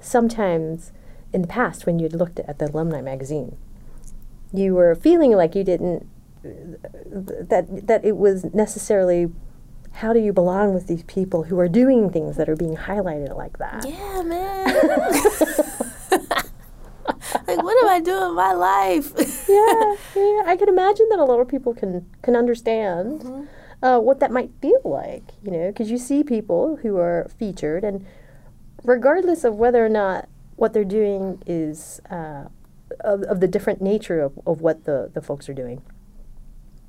sometimes 0.01 0.93
in 1.33 1.43
the 1.43 1.49
past 1.49 1.87
when 1.87 1.99
you 1.99 2.05
had 2.05 2.15
looked 2.15 2.41
at 2.41 2.59
the 2.59 2.67
alumni 2.67 3.01
magazine, 3.01 3.57
you 4.53 4.75
were 4.75 4.95
feeling 4.95 5.33
like 5.33 5.55
you 5.55 5.65
didn't 5.65 6.09
that 6.43 7.87
that 7.87 8.05
it 8.05 8.17
was 8.17 8.45
necessarily 8.55 9.29
how 9.95 10.13
do 10.13 10.21
you 10.21 10.33
belong 10.33 10.75
with 10.75 10.87
these 10.87 11.03
people 11.05 11.45
who 11.45 11.59
are 11.59 11.69
doing 11.69 12.11
things 12.11 12.37
that 12.37 12.49
are 12.49 12.57
being 12.57 12.77
highlighted 12.77 13.35
like 13.35 13.57
that? 13.59 13.85
yeah, 13.89 14.23
man. 14.23 14.67
like, 17.97 18.07
what 18.07 18.17
am 18.17 18.19
I 18.19 18.19
doing 18.21 18.27
with 18.29 18.37
my 18.37 18.53
life? 18.53 19.13
yeah, 19.49 19.97
yeah. 20.17 20.43
I 20.47 20.57
can 20.59 20.69
imagine 20.69 21.07
that 21.11 21.19
a 21.19 21.25
lot 21.25 21.41
of 21.41 21.49
people 21.49 21.75
can 21.75 22.07
can 22.23 22.37
understand 22.37 23.21
Mm-hmm. 23.23 23.45
uh, 23.85 23.99
what 23.99 24.21
that 24.21 24.31
might 24.31 24.51
feel 24.63 24.81
like. 24.85 25.25
You 25.43 25.51
know, 25.51 25.69
because 25.69 25.91
you 25.91 25.99
see 25.99 26.23
people 26.25 26.77
who 26.83 26.97
are 26.97 27.29
featured, 27.39 27.85
and 27.85 28.07
regardless 28.85 29.45
of 29.45 29.57
whether 29.57 29.85
or 29.85 29.89
not 29.89 30.29
what 30.57 30.73
they're 30.73 30.85
doing 30.85 31.43
is 31.47 32.01
uh, 32.11 32.45
of, 33.01 33.23
of 33.25 33.41
the 33.41 33.49
different 33.49 33.83
nature 33.83 34.21
of, 34.21 34.39
of 34.47 34.61
what 34.63 34.85
the, 34.85 35.11
the 35.13 35.21
folks 35.21 35.49
are 35.51 35.55
doing, 35.55 35.83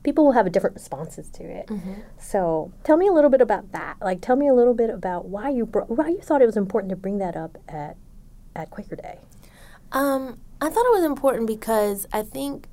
people 0.03 0.23
will 0.25 0.31
have 0.31 0.49
different 0.51 0.73
responses 0.75 1.29
to 1.29 1.43
it. 1.43 1.69
So, 2.17 2.71
tell 2.85 2.95
me 2.95 3.07
a 3.07 3.11
little 3.11 3.29
bit 3.29 3.41
about 3.41 3.71
that. 3.73 3.97
Like, 4.01 4.21
tell 4.21 4.37
me 4.37 4.47
a 4.47 4.53
little 4.53 4.73
bit 4.73 4.89
about 4.89 5.25
why 5.27 5.49
you 5.49 5.65
brought, 5.65 5.89
why 5.89 6.07
you 6.09 6.21
thought 6.21 6.41
it 6.41 6.45
was 6.45 6.55
important 6.57 6.89
to 6.91 6.95
bring 6.95 7.17
that 7.17 7.35
up 7.35 7.57
at 7.67 7.97
at 8.55 8.69
Quaker 8.71 8.95
Day. 8.95 9.19
Um, 9.91 10.39
I 10.59 10.69
thought 10.69 10.85
it 10.85 10.95
was 10.95 11.03
important 11.03 11.47
because 11.47 12.07
I 12.11 12.23
think 12.23 12.67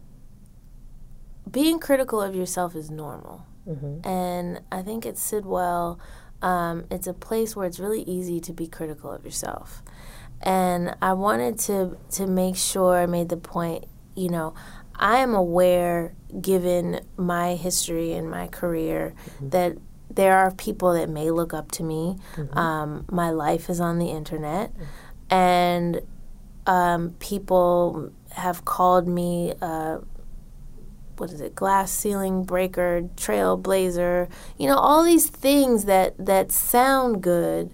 being 1.50 1.78
critical 1.78 2.20
of 2.20 2.34
yourself 2.34 2.74
is 2.74 2.90
normal. 2.90 3.46
Mm-hmm. 3.68 4.06
And 4.06 4.60
I 4.72 4.82
think 4.82 5.06
at 5.06 5.18
Sidwell, 5.18 5.98
um, 6.42 6.84
it's 6.90 7.06
a 7.06 7.14
place 7.14 7.56
where 7.56 7.66
it's 7.66 7.78
really 7.78 8.02
easy 8.02 8.40
to 8.40 8.52
be 8.52 8.66
critical 8.66 9.10
of 9.10 9.24
yourself. 9.24 9.82
And 10.42 10.94
I 11.00 11.14
wanted 11.14 11.58
to 11.60 11.96
to 12.12 12.26
make 12.26 12.56
sure 12.56 12.98
I 12.98 13.06
made 13.06 13.30
the 13.30 13.36
point, 13.36 13.86
you 14.14 14.28
know, 14.28 14.54
I 14.96 15.18
am 15.18 15.34
aware, 15.34 16.14
given 16.40 17.00
my 17.16 17.54
history 17.54 18.12
and 18.12 18.30
my 18.30 18.46
career, 18.48 19.14
mm-hmm. 19.26 19.48
that 19.50 19.78
there 20.10 20.36
are 20.36 20.50
people 20.50 20.92
that 20.94 21.08
may 21.08 21.30
look 21.30 21.54
up 21.54 21.70
to 21.72 21.82
me. 21.82 22.16
Mm-hmm. 22.36 22.58
Um, 22.58 23.06
my 23.10 23.30
life 23.30 23.70
is 23.70 23.80
on 23.80 23.98
the 23.98 24.10
internet, 24.10 24.72
mm-hmm. 24.74 25.34
and 25.34 26.00
um, 26.66 27.10
people 27.18 28.10
have 28.32 28.64
called 28.64 29.06
me. 29.06 29.54
Uh, 29.60 29.98
what 31.16 31.30
is 31.30 31.40
it? 31.40 31.54
Glass 31.54 31.92
ceiling 31.92 32.44
breaker, 32.44 33.08
trailblazer. 33.16 34.28
You 34.58 34.68
know, 34.68 34.76
all 34.76 35.04
these 35.04 35.28
things 35.28 35.84
that 35.84 36.14
that 36.18 36.50
sound 36.50 37.22
good, 37.22 37.72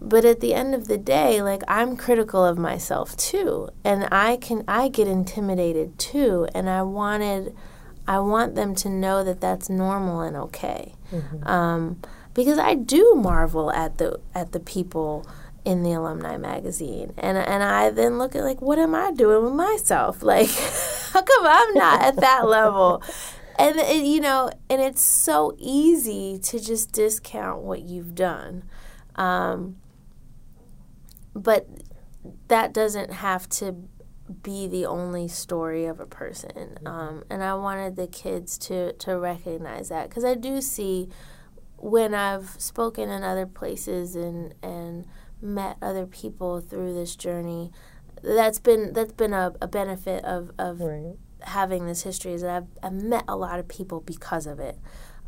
but 0.00 0.24
at 0.24 0.40
the 0.40 0.54
end 0.54 0.74
of 0.74 0.88
the 0.88 0.98
day, 0.98 1.42
like 1.42 1.62
I'm 1.68 1.96
critical 1.96 2.44
of 2.44 2.58
myself 2.58 3.16
too, 3.16 3.68
and 3.84 4.08
I 4.10 4.36
can 4.36 4.64
I 4.66 4.88
get 4.88 5.06
intimidated 5.06 5.98
too, 5.98 6.48
and 6.54 6.68
I 6.68 6.82
wanted. 6.82 7.54
I 8.04 8.18
want 8.18 8.56
them 8.56 8.74
to 8.76 8.88
know 8.88 9.22
that 9.22 9.40
that's 9.40 9.70
normal 9.70 10.22
and 10.22 10.36
okay, 10.36 10.96
mm-hmm. 11.12 11.46
um, 11.46 12.00
because 12.34 12.58
I 12.58 12.74
do 12.74 13.14
marvel 13.14 13.70
at 13.70 13.98
the 13.98 14.18
at 14.34 14.50
the 14.50 14.58
people 14.58 15.24
in 15.64 15.82
the 15.82 15.92
alumni 15.92 16.36
magazine. 16.36 17.12
And 17.18 17.38
and 17.38 17.62
I 17.62 17.90
then 17.90 18.18
look 18.18 18.34
at 18.34 18.42
like 18.42 18.60
what 18.60 18.78
am 18.78 18.94
I 18.94 19.12
doing 19.12 19.44
with 19.44 19.54
myself? 19.54 20.22
Like 20.32 20.50
how 21.12 21.22
come 21.22 21.46
I'm 21.46 21.74
not 21.74 22.02
at 22.02 22.16
that 22.16 22.46
level? 22.48 23.02
And 23.58 23.76
it, 23.76 24.04
you 24.04 24.20
know 24.20 24.50
and 24.70 24.80
it's 24.80 25.02
so 25.02 25.54
easy 25.58 26.38
to 26.38 26.58
just 26.58 26.92
discount 26.92 27.62
what 27.62 27.82
you've 27.82 28.14
done. 28.14 28.64
Um, 29.14 29.76
but 31.34 31.68
that 32.48 32.72
doesn't 32.72 33.12
have 33.12 33.48
to 33.48 33.76
be 34.42 34.66
the 34.66 34.86
only 34.86 35.28
story 35.28 35.84
of 35.84 36.00
a 36.00 36.06
person. 36.06 36.50
Mm-hmm. 36.52 36.86
um, 36.86 37.24
and 37.30 37.42
I 37.42 37.54
wanted 37.54 37.96
the 37.96 38.06
kids 38.06 38.58
to 38.58 38.92
to 38.94 39.18
recognize 39.18 39.88
that 39.90 40.08
because 40.08 40.24
I 40.24 40.34
do 40.34 40.60
see 40.60 41.08
when 41.76 42.14
I've 42.14 42.54
spoken 42.58 43.10
in 43.10 43.22
other 43.22 43.46
places 43.46 44.16
and 44.16 44.54
and 44.62 45.06
met 45.42 45.76
other 45.82 46.06
people 46.06 46.60
through 46.60 46.94
this 46.94 47.16
journey. 47.16 47.70
That's 48.22 48.58
been 48.58 48.92
that's 48.92 49.12
been 49.12 49.32
a, 49.32 49.52
a 49.60 49.66
benefit 49.66 50.24
of, 50.24 50.52
of 50.58 50.80
right. 50.80 51.16
having 51.40 51.86
this 51.86 52.02
history 52.02 52.32
is 52.32 52.42
that 52.42 52.50
I've, 52.50 52.68
I've 52.82 53.02
met 53.02 53.24
a 53.26 53.36
lot 53.36 53.58
of 53.58 53.68
people 53.68 54.00
because 54.00 54.46
of 54.46 54.60
it. 54.60 54.78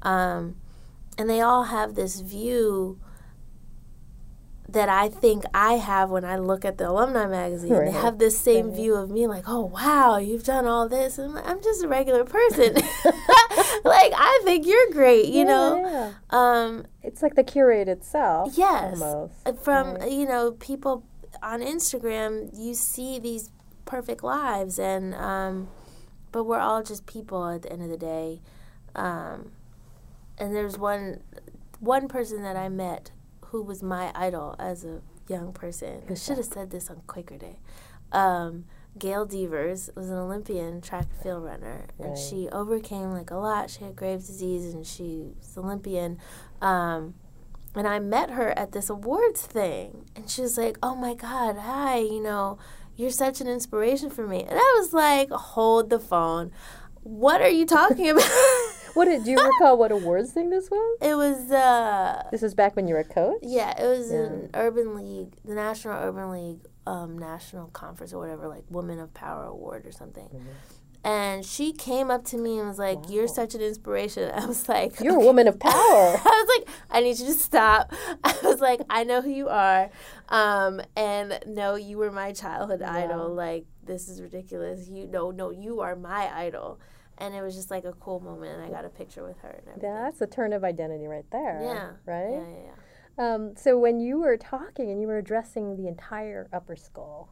Um, 0.02 0.56
and 1.18 1.28
they 1.28 1.40
all 1.40 1.64
have 1.64 1.94
this 1.94 2.21
view 2.21 2.99
that 4.68 4.88
I 4.88 5.09
think 5.09 5.44
I 5.52 5.75
have 5.75 6.11
when 6.11 6.25
I 6.25 6.37
look 6.37 6.64
at 6.64 6.78
the 6.78 6.88
alumni 6.88 7.26
magazine. 7.26 7.73
Right. 7.73 7.92
They 7.92 7.99
have 7.99 8.18
this 8.18 8.38
same 8.38 8.68
right. 8.68 8.76
view 8.76 8.94
of 8.94 9.11
me, 9.11 9.26
like, 9.26 9.44
"Oh 9.47 9.66
wow, 9.66 10.16
you've 10.16 10.44
done 10.44 10.66
all 10.66 10.88
this," 10.88 11.18
and 11.18 11.28
I'm, 11.28 11.35
like, 11.35 11.47
I'm 11.47 11.62
just 11.62 11.85
a 11.85 11.88
regular 11.88 12.25
person. 12.25 12.75
like 13.85 14.12
I 14.16 14.40
think 14.44 14.66
you're 14.66 14.90
great, 14.90 15.26
you 15.26 15.40
yeah, 15.40 15.44
know. 15.44 15.80
Yeah. 15.83 16.12
Um, 16.30 16.87
it's 17.02 17.23
like 17.23 17.35
the 17.35 17.44
curate 17.44 17.88
itself. 17.88 18.54
Yes, 18.56 19.00
almost. 19.00 19.35
Uh, 19.47 19.52
from 19.52 19.94
right. 19.94 20.11
you 20.11 20.26
know 20.26 20.52
people 20.52 21.04
on 21.42 21.61
Instagram, 21.61 22.50
you 22.59 22.75
see 22.75 23.18
these 23.18 23.50
perfect 23.85 24.25
lives, 24.25 24.78
and 24.78 25.14
um, 25.14 25.68
but 26.33 26.44
we're 26.44 26.59
all 26.59 26.83
just 26.83 27.06
people 27.06 27.47
at 27.49 27.62
the 27.62 27.73
end 27.73 27.83
of 27.83 27.90
the 27.90 27.99
day. 27.99 28.40
Um, 28.94 29.52
and 30.38 30.54
there's 30.54 30.78
one 30.78 31.21
one 31.80 32.09
person 32.09 32.42
that 32.42 32.56
I 32.56 32.68
met 32.68 33.11
who 33.54 33.62
was 33.62 33.84
my 33.84 34.11
idol 34.16 34.56
as 34.58 34.84
a 34.84 35.00
young 35.28 35.52
person. 35.52 36.02
I 36.11 36.14
should 36.14 36.38
have 36.38 36.46
said 36.46 36.73
this 36.73 36.90
on 36.90 37.02
Quaker 37.06 37.38
Day. 37.38 37.61
Um, 38.11 38.64
Gail 38.99 39.26
Devers 39.26 39.90
was 39.94 40.11
an 40.11 40.16
Olympian 40.16 40.80
track 40.80 41.06
and 41.08 41.23
field 41.23 41.44
runner, 41.44 41.87
right. 41.96 42.08
and 42.08 42.18
she 42.18 42.49
overcame 42.49 43.12
like 43.12 43.30
a 43.30 43.37
lot. 43.37 43.70
She 43.70 43.84
had 43.84 43.94
Graves' 43.94 44.26
disease, 44.26 44.75
and 44.75 44.84
she 44.84 45.34
was 45.38 45.56
Olympian. 45.56 46.18
Um, 46.61 47.14
and 47.76 47.87
I 47.87 48.00
met 48.00 48.30
her 48.30 48.58
at 48.58 48.73
this 48.73 48.90
awards 48.90 49.42
thing, 49.42 50.04
and 50.16 50.28
she 50.28 50.42
was 50.42 50.58
like, 50.58 50.76
"Oh 50.82 50.96
my 50.96 51.14
God, 51.14 51.56
hi! 51.56 51.99
You 51.99 52.20
know, 52.20 52.58
you're 52.96 53.11
such 53.11 53.40
an 53.40 53.46
inspiration 53.46 54.11
for 54.11 54.26
me." 54.26 54.40
And 54.42 54.58
I 54.58 54.76
was 54.80 54.92
like, 54.92 55.30
"Hold 55.30 55.90
the 55.90 56.00
phone. 56.00 56.50
What 57.04 57.40
are 57.40 57.49
you 57.49 57.66
talking 57.66 58.11
about?" 58.14 58.25
What 58.94 59.06
did 59.06 59.24
do 59.24 59.30
you 59.30 59.38
recall 59.38 59.76
what 59.76 59.92
awards 59.92 60.32
thing 60.32 60.50
this 60.50 60.70
was? 60.70 60.98
It 61.00 61.14
was 61.14 61.50
uh 61.50 62.24
This 62.30 62.42
was 62.42 62.54
back 62.54 62.76
when 62.76 62.88
you 62.88 62.94
were 62.94 63.00
a 63.00 63.04
coach? 63.04 63.38
Yeah, 63.42 63.80
it 63.80 63.86
was 63.86 64.10
yeah. 64.10 64.18
an 64.18 64.50
Urban 64.54 64.94
League, 64.94 65.36
the 65.44 65.54
National 65.54 65.94
Urban 65.94 66.30
League 66.30 66.60
um, 66.86 67.18
National 67.18 67.68
Conference 67.68 68.12
or 68.12 68.18
whatever, 68.18 68.48
like 68.48 68.64
Women 68.68 68.98
of 68.98 69.14
Power 69.14 69.44
Award 69.44 69.86
or 69.86 69.92
something. 69.92 70.26
Mm-hmm. 70.26 70.48
And 71.06 71.44
she 71.44 71.72
came 71.72 72.10
up 72.10 72.24
to 72.26 72.38
me 72.38 72.58
and 72.58 72.66
was 72.66 72.78
like, 72.78 72.96
wow. 72.96 73.10
"You're 73.10 73.28
such 73.28 73.54
an 73.54 73.60
inspiration." 73.60 74.30
I 74.34 74.46
was 74.46 74.68
like, 74.68 75.00
"You're 75.00 75.16
a 75.16 75.24
woman 75.24 75.46
of 75.48 75.58
power." 75.60 75.72
I 75.72 76.44
was 76.46 76.58
like, 76.58 76.76
"I 76.90 77.00
need 77.00 77.18
you 77.18 77.26
to 77.26 77.34
stop." 77.34 77.92
I 78.24 78.34
was 78.42 78.60
like, 78.60 78.80
"I 78.88 79.04
know 79.04 79.20
who 79.20 79.30
you 79.30 79.48
are, 79.48 79.90
um, 80.30 80.80
and 80.96 81.38
no, 81.46 81.74
you 81.74 81.98
were 81.98 82.10
my 82.10 82.32
childhood 82.32 82.80
wow. 82.80 82.92
idol. 82.92 83.34
Like, 83.34 83.66
this 83.84 84.08
is 84.08 84.22
ridiculous. 84.22 84.88
You 84.88 85.06
no, 85.06 85.30
no, 85.30 85.50
you 85.50 85.80
are 85.80 85.94
my 85.94 86.30
idol." 86.34 86.80
And 87.18 87.35
it 87.35 87.42
was 87.42 87.54
just 87.54 87.71
like 87.71 87.85
a 87.85 87.92
cool 87.92 88.21
moment 88.21 88.52
and 88.52 88.62
i 88.62 88.68
got 88.68 88.85
a 88.85 88.88
picture 88.88 89.26
with 89.26 89.38
her 89.38 89.50
and 89.50 89.68
everything. 89.68 89.94
that's 89.94 90.21
a 90.21 90.26
turn 90.26 90.52
of 90.52 90.64
identity 90.64 91.06
right 91.06 91.26
there 91.30 91.61
yeah 91.62 92.12
right 92.12 92.30
yeah 92.30 92.40
yeah, 92.40 92.64
yeah. 92.66 92.75
Um, 93.16 93.54
so 93.56 93.78
when 93.78 94.00
you 94.00 94.18
were 94.18 94.37
talking 94.37 94.90
and 94.90 95.00
you 95.00 95.06
were 95.06 95.18
addressing 95.18 95.76
the 95.76 95.87
entire 95.87 96.49
upper 96.52 96.75
school 96.75 97.28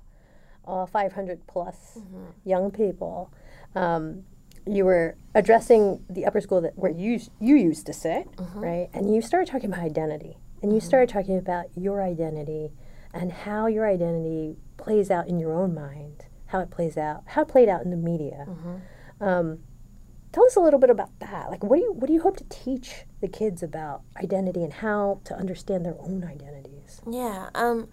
all 0.65 0.87
500 0.87 1.47
plus 1.47 1.99
mm-hmm. 1.99 2.27
young 2.45 2.71
people 2.71 3.33
um, 3.75 4.25
you 4.67 4.85
were 4.85 5.17
addressing 5.35 6.05
the 6.09 6.25
upper 6.25 6.41
school 6.41 6.61
that 6.61 6.79
where 6.79 6.93
you 6.93 7.21
you 7.41 7.57
used 7.57 7.87
to 7.87 7.93
sit 7.93 8.31
mm-hmm. 8.37 8.61
right 8.61 8.91
and 8.93 9.13
you 9.13 9.21
started 9.21 9.51
talking 9.51 9.73
about 9.73 9.85
identity 9.85 10.37
and 10.63 10.73
you 10.73 10.79
mm-hmm. 10.79 10.87
started 10.87 11.09
talking 11.09 11.37
about 11.37 11.67
your 11.75 12.03
identity 12.03 12.71
and 13.13 13.33
how 13.33 13.67
your 13.67 13.87
identity 13.87 14.57
plays 14.77 15.11
out 15.11 15.29
in 15.29 15.39
your 15.39 15.53
own 15.53 15.75
mind 15.75 16.27
how 16.47 16.61
it 16.61 16.71
plays 16.71 16.97
out 16.97 17.23
how 17.27 17.43
it 17.43 17.49
played 17.49 17.69
out 17.69 17.83
in 17.83 17.91
the 17.91 17.97
media 17.97 18.47
mm-hmm. 18.49 19.25
um, 19.25 19.59
Tell 20.33 20.47
us 20.47 20.57
a 20.57 20.61
little 20.61 20.81
bit 20.81 20.89
about 20.89 21.11
that. 21.21 21.51
Like, 21.51 21.63
what 21.63 21.77
do 21.77 21.83
you 21.83 21.93
what 21.93 22.07
do 22.07 22.13
you 22.13 22.23
hope 22.23 22.39
to 22.39 22.45
teach 22.45 23.05
the 23.21 23.29
kids 23.29 23.63
about 23.63 24.03
identity 24.17 24.63
and 24.65 24.73
how 24.73 25.21
to 25.25 25.37
understand 25.37 25.85
their 25.85 25.97
own 26.01 26.25
identities? 26.25 27.03
Yeah, 27.09 27.51
um, 27.55 27.89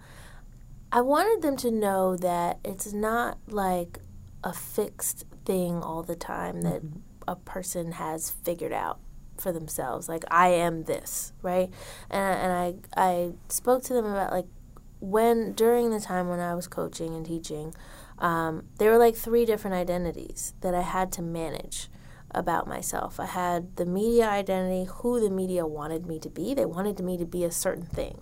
I 0.90 1.02
wanted 1.02 1.42
them 1.42 1.56
to 1.58 1.70
know 1.70 2.16
that 2.16 2.58
it's 2.64 2.92
not 2.92 3.38
like 3.46 3.98
a 4.42 4.54
fixed 4.54 5.26
thing 5.44 5.82
all 5.82 6.02
the 6.02 6.16
time 6.16 6.62
that 6.62 6.82
mm-hmm. 6.82 7.00
a 7.28 7.36
person 7.36 7.92
has 7.92 8.30
figured 8.30 8.72
out 8.72 9.00
for 9.36 9.52
themselves. 9.52 10.08
Like, 10.08 10.24
I 10.30 10.48
am 10.48 10.84
this, 10.84 11.34
right? 11.42 11.70
And 12.08 12.38
and 12.38 12.52
I 12.52 12.74
I 12.96 13.32
spoke 13.48 13.82
to 13.84 13.92
them 13.92 14.06
about 14.06 14.32
like 14.32 14.46
when 14.98 15.52
during 15.52 15.90
the 15.90 16.00
time 16.00 16.28
when 16.28 16.40
I 16.40 16.54
was 16.54 16.66
coaching 16.66 17.14
and 17.14 17.24
teaching. 17.24 17.74
Um, 18.18 18.66
there 18.76 18.90
were 18.90 18.98
like 18.98 19.16
three 19.16 19.46
different 19.46 19.74
identities 19.74 20.52
that 20.60 20.74
I 20.74 20.82
had 20.82 21.10
to 21.12 21.22
manage 21.22 21.88
about 22.32 22.66
myself. 22.66 23.18
I 23.18 23.26
had 23.26 23.76
the 23.76 23.86
media 23.86 24.28
identity, 24.28 24.88
who 24.90 25.20
the 25.20 25.30
media 25.30 25.66
wanted 25.66 26.06
me 26.06 26.18
to 26.20 26.28
be. 26.28 26.54
They 26.54 26.66
wanted 26.66 27.00
me 27.00 27.16
to 27.18 27.24
be 27.24 27.44
a 27.44 27.50
certain 27.50 27.86
thing. 27.86 28.20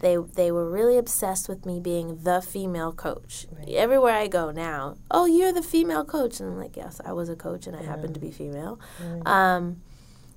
They 0.00 0.16
they 0.16 0.52
were 0.52 0.68
really 0.68 0.98
obsessed 0.98 1.48
with 1.48 1.64
me 1.64 1.80
being 1.80 2.22
the 2.22 2.42
female 2.42 2.92
coach. 2.92 3.46
Right. 3.50 3.70
Everywhere 3.70 4.14
I 4.14 4.26
go 4.26 4.50
now, 4.50 4.96
oh, 5.10 5.24
you're 5.24 5.52
the 5.52 5.62
female 5.62 6.04
coach, 6.04 6.38
and 6.38 6.50
I'm 6.50 6.58
like, 6.58 6.76
yes, 6.76 7.00
I 7.04 7.12
was 7.12 7.28
a 7.30 7.36
coach, 7.36 7.66
and 7.66 7.74
I 7.74 7.80
yeah. 7.80 7.86
happen 7.86 8.12
to 8.12 8.20
be 8.20 8.30
female. 8.30 8.78
Right. 9.02 9.26
Um, 9.26 9.80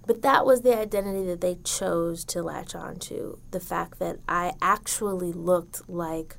but 0.07 0.21
that 0.21 0.45
was 0.45 0.61
the 0.61 0.75
identity 0.77 1.25
that 1.25 1.41
they 1.41 1.55
chose 1.63 2.23
to 2.25 2.41
latch 2.41 2.73
on 2.73 2.97
to. 2.99 3.39
The 3.51 3.59
fact 3.59 3.99
that 3.99 4.19
I 4.27 4.53
actually 4.61 5.33
looked 5.33 5.87
like 5.89 6.37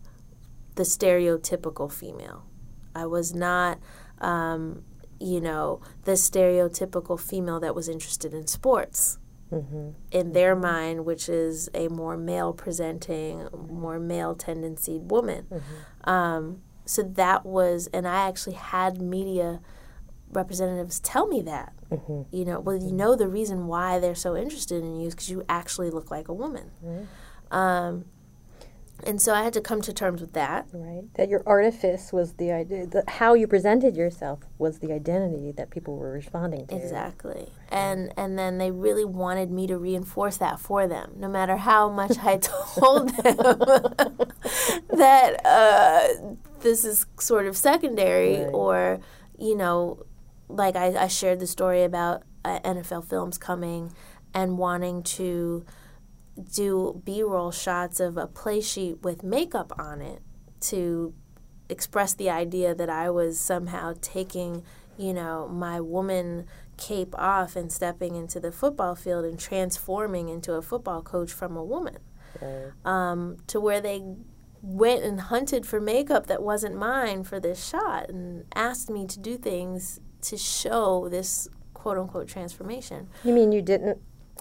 the 0.76 0.82
stereotypical 0.82 1.92
female. 1.92 2.46
I 2.94 3.06
was 3.06 3.34
not 3.34 3.78
um, 4.18 4.82
you 5.20 5.40
know, 5.40 5.80
the 6.04 6.12
stereotypical 6.12 7.20
female 7.20 7.60
that 7.60 7.74
was 7.74 7.88
interested 7.88 8.34
in 8.34 8.46
sports. 8.46 9.18
Mm-hmm. 9.52 9.90
In 10.12 10.32
their 10.32 10.54
mind, 10.54 11.04
which 11.04 11.28
is 11.28 11.68
a 11.74 11.88
more 11.88 12.16
male 12.16 12.52
presenting, 12.52 13.48
more 13.68 13.98
male 13.98 14.36
tendency 14.36 14.98
woman. 14.98 15.46
Mm-hmm. 15.50 16.08
Um, 16.08 16.62
so 16.84 17.02
that 17.02 17.44
was, 17.44 17.88
and 17.92 18.06
I 18.06 18.28
actually 18.28 18.54
had 18.54 19.02
media 19.02 19.60
representatives 20.30 21.00
tell 21.00 21.26
me 21.26 21.42
that. 21.42 21.72
Mm-hmm. 21.90 22.34
You 22.34 22.44
know, 22.44 22.60
well, 22.60 22.76
you 22.76 22.92
know 22.92 23.16
the 23.16 23.26
reason 23.26 23.66
why 23.66 23.98
they're 23.98 24.14
so 24.14 24.36
interested 24.36 24.84
in 24.84 25.00
you 25.00 25.08
is 25.08 25.14
because 25.14 25.30
you 25.30 25.44
actually 25.48 25.90
look 25.90 26.10
like 26.12 26.28
a 26.28 26.32
woman. 26.32 26.70
Mm-hmm. 26.84 27.54
Um, 27.56 28.04
And 29.06 29.20
so 29.20 29.34
I 29.34 29.42
had 29.42 29.52
to 29.54 29.60
come 29.60 29.80
to 29.82 29.92
terms 29.92 30.20
with 30.20 30.32
that. 30.34 30.68
Right. 30.72 31.02
That 31.14 31.28
your 31.28 31.42
artifice 31.46 32.12
was 32.12 32.34
the 32.34 32.50
idea, 32.52 32.86
the, 32.86 33.04
how 33.08 33.34
you 33.34 33.46
presented 33.46 33.96
yourself 33.96 34.40
was 34.58 34.78
the 34.78 34.92
identity 34.92 35.52
that 35.52 35.70
people 35.70 35.96
were 35.96 36.12
responding 36.12 36.66
to. 36.68 36.76
Exactly. 36.76 37.48
And 37.70 38.12
and 38.16 38.38
then 38.38 38.58
they 38.58 38.70
really 38.70 39.04
wanted 39.04 39.50
me 39.50 39.66
to 39.68 39.78
reinforce 39.78 40.36
that 40.38 40.60
for 40.60 40.86
them, 40.86 41.12
no 41.16 41.28
matter 41.28 41.56
how 41.56 41.88
much 41.88 42.18
I 42.18 42.36
told 42.42 43.10
them 43.10 43.36
that 44.90 45.40
uh, 45.44 46.34
this 46.60 46.84
is 46.84 47.06
sort 47.18 47.46
of 47.46 47.56
secondary 47.56 48.38
Right. 48.44 48.50
or, 48.52 49.00
you 49.38 49.56
know, 49.56 50.04
like 50.48 50.76
I, 50.76 51.04
I 51.04 51.06
shared 51.08 51.40
the 51.40 51.46
story 51.46 51.82
about 51.84 52.22
uh, 52.44 52.60
NFL 52.60 53.04
films 53.08 53.38
coming 53.38 53.92
and 54.34 54.58
wanting 54.58 55.02
to 55.02 55.64
do 56.40 57.00
b-roll 57.04 57.50
shots 57.50 58.00
of 58.00 58.16
a 58.16 58.26
play 58.26 58.60
sheet 58.60 59.02
with 59.02 59.22
makeup 59.22 59.72
on 59.78 60.00
it 60.00 60.22
to 60.60 61.14
express 61.68 62.14
the 62.14 62.28
idea 62.28 62.74
that 62.74 62.90
I 62.90 63.10
was 63.10 63.38
somehow 63.38 63.94
taking, 64.00 64.64
you 64.98 65.14
know, 65.14 65.48
my 65.48 65.80
woman 65.80 66.46
cape 66.76 67.14
off 67.16 67.56
and 67.56 67.70
stepping 67.70 68.16
into 68.16 68.40
the 68.40 68.50
football 68.50 68.94
field 68.94 69.24
and 69.24 69.38
transforming 69.38 70.28
into 70.28 70.54
a 70.54 70.62
football 70.62 71.02
coach 71.02 71.30
from 71.32 71.56
a 71.56 71.64
woman. 71.64 71.98
Right. 72.40 72.72
Um, 72.84 73.36
to 73.48 73.60
where 73.60 73.80
they 73.80 74.02
went 74.62 75.04
and 75.04 75.20
hunted 75.20 75.64
for 75.66 75.80
makeup 75.80 76.26
that 76.26 76.42
wasn't 76.42 76.76
mine 76.76 77.24
for 77.24 77.40
this 77.40 77.66
shot 77.66 78.08
and 78.08 78.44
asked 78.54 78.90
me 78.90 79.06
to 79.06 79.18
do 79.18 79.36
things 79.36 80.00
to 80.22 80.36
show 80.36 81.08
this 81.08 81.48
quote 81.72 81.96
unquote 81.96 82.28
transformation. 82.28 83.08
You 83.24 83.32
mean 83.32 83.52
you 83.52 83.62
didn't 83.62 83.98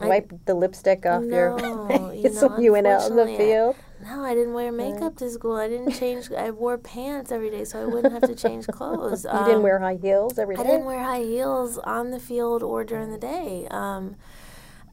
wipe 0.07 0.31
the 0.45 0.53
lipstick 0.53 1.05
off 1.05 1.23
your 1.23 1.57
No, 1.59 1.87
face 2.11 2.23
you 2.23 2.29
know, 2.41 2.47
when 2.47 2.61
you 2.63 2.71
went 2.71 2.87
out 2.87 3.09
in 3.09 3.15
the 3.15 3.21
unfortunately, 3.23 3.33
I- 3.53 3.55
field? 3.55 3.75
No, 4.01 4.23
I 4.23 4.33
didn't 4.33 4.53
wear 4.53 4.71
makeup 4.71 5.17
to 5.17 5.29
school. 5.29 5.57
I 5.57 5.67
didn't 5.67 5.91
change. 5.91 6.31
I 6.31 6.51
wore 6.51 6.77
pants 6.77 7.33
every 7.33 7.49
day, 7.49 7.65
so 7.65 7.81
I 7.81 7.85
wouldn't 7.85 8.13
have 8.13 8.23
to 8.29 8.35
change 8.35 8.65
clothes. 8.71 9.25
You 9.25 9.43
didn't 9.45 9.61
wear 9.61 9.77
high 9.79 9.99
heels 10.01 10.39
every 10.39 10.55
day? 10.55 10.61
Um, 10.61 10.67
I 10.67 10.71
didn't 10.71 10.85
wear 10.85 11.03
high 11.03 11.23
heels 11.23 11.77
on 11.79 12.11
the 12.11 12.19
field 12.19 12.63
or 12.63 12.85
during 12.85 13.11
the 13.11 13.17
day. 13.17 13.67
Um, 13.69 14.15